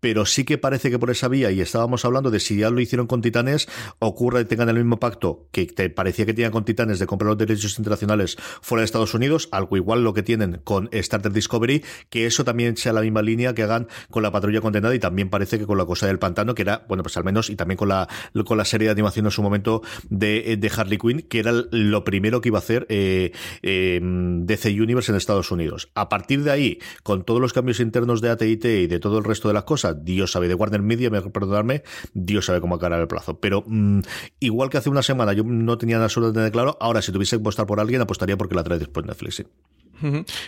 [0.00, 2.80] pero sí que parece que por esa vía, y estábamos hablando de si ya lo
[2.80, 6.64] hicieron con Titanes, ocurra y tengan el mismo pacto que te parecía que tenían con
[6.64, 10.60] Titanes de comprar los derechos internacionales fuera de Estados Unidos, algo igual lo que tienen
[10.64, 14.60] con Starter Discovery, que eso también sea la misma línea que hagan con la patrulla
[14.60, 17.24] condenada y también parece que con la cosa del pantano, que era, bueno, pues al
[17.24, 18.08] menos, y también con la,
[18.44, 22.04] con la serie de animación en su momento de, de Harley Quinn, que era lo
[22.04, 23.32] primero que iba a hacer eh,
[23.62, 25.90] eh, DC Universe en Estados Unidos.
[25.94, 29.24] A partir de ahí, con todos los cambios internos de AT&T y de todo el
[29.24, 31.82] resto de las cosas, Dios sabe, de Warner Media, me perdonarme,
[32.14, 33.38] Dios sabe cómo acabar el plazo.
[33.38, 34.00] Pero mm,
[34.40, 37.66] igual que hace una semana yo no tenía absolutamente claro, ahora si tuviese que apostar
[37.66, 39.44] por alguien, apostaría porque la trae después Netflix.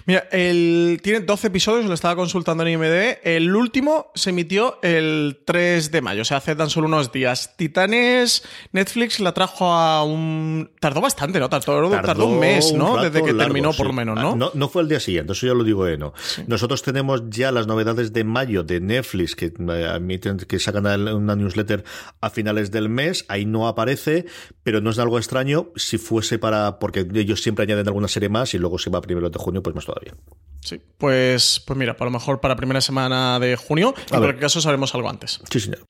[0.06, 3.18] Mira, el, tiene 12 episodios, lo estaba consultando en IMDb.
[3.22, 7.56] El último se emitió el 3 de mayo, o sea, hace tan solo unos días.
[7.56, 8.42] Titanes,
[8.72, 10.70] Netflix la trajo a un.
[10.80, 11.48] Tardó bastante, ¿no?
[11.48, 13.02] Tardó, tardó, un mes, ¿no?
[13.02, 14.36] Desde que terminó, por lo menos, ¿no?
[14.36, 14.50] ¿no?
[14.54, 14.68] ¿no?
[14.68, 16.12] fue el día siguiente, eso ya lo digo, eh, no.
[16.46, 21.84] Nosotros tenemos ya las novedades de mayo de Netflix que eh, que sacan una newsletter
[22.20, 23.24] a finales del mes.
[23.28, 24.26] Ahí no aparece,
[24.62, 26.78] pero no es algo extraño si fuese para.
[26.78, 29.74] porque ellos siempre añaden alguna serie más y luego se va primero de junio, pues
[29.74, 30.14] más todavía.
[30.60, 34.60] Sí, pues, pues mira, por lo mejor para primera semana de junio, en cualquier caso
[34.60, 35.40] sabremos algo antes.
[35.50, 35.84] Sí, señor.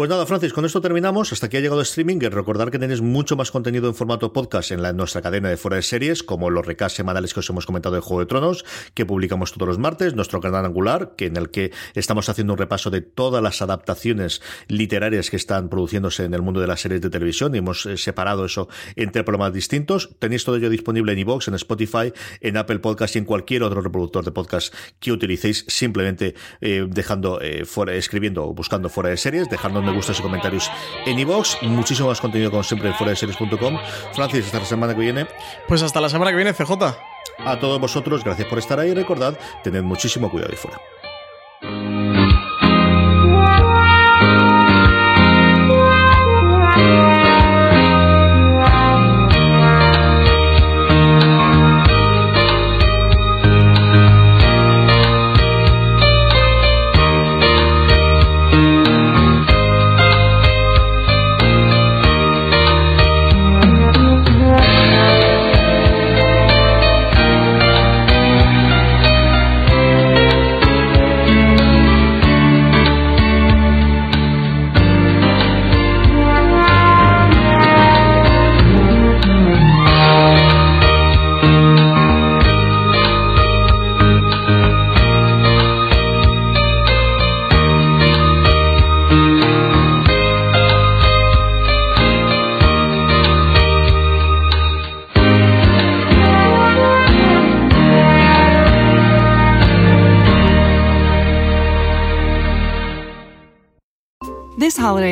[0.00, 1.30] Pues nada, Francis, con esto terminamos.
[1.30, 2.20] Hasta aquí ha llegado streaming.
[2.20, 5.76] Recordar que tenéis mucho más contenido en formato podcast en la, nuestra cadena de fuera
[5.76, 9.04] de series, como los recasts semanales que os hemos comentado de Juego de Tronos, que
[9.04, 12.88] publicamos todos los martes, nuestro canal angular, que en el que estamos haciendo un repaso
[12.88, 17.10] de todas las adaptaciones literarias que están produciéndose en el mundo de las series de
[17.10, 20.16] televisión y hemos eh, separado eso entre programas distintos.
[20.18, 23.82] Tenéis todo ello disponible en iVoox, en Spotify, en Apple Podcast y en cualquier otro
[23.82, 29.18] reproductor de podcast que utilicéis, simplemente eh, dejando eh, fuera, escribiendo o buscando fuera de
[29.18, 30.70] series, dejando me gustas y comentarios
[31.06, 31.62] en iVoox.
[31.62, 33.78] Muchísimo más contenido, como siempre, en fuera de series.com.
[34.14, 35.26] Francis, hasta la semana que viene.
[35.68, 36.72] Pues hasta la semana que viene, CJ.
[37.38, 38.94] A todos vosotros, gracias por estar ahí.
[38.94, 41.99] Recordad, tened muchísimo cuidado ahí fuera.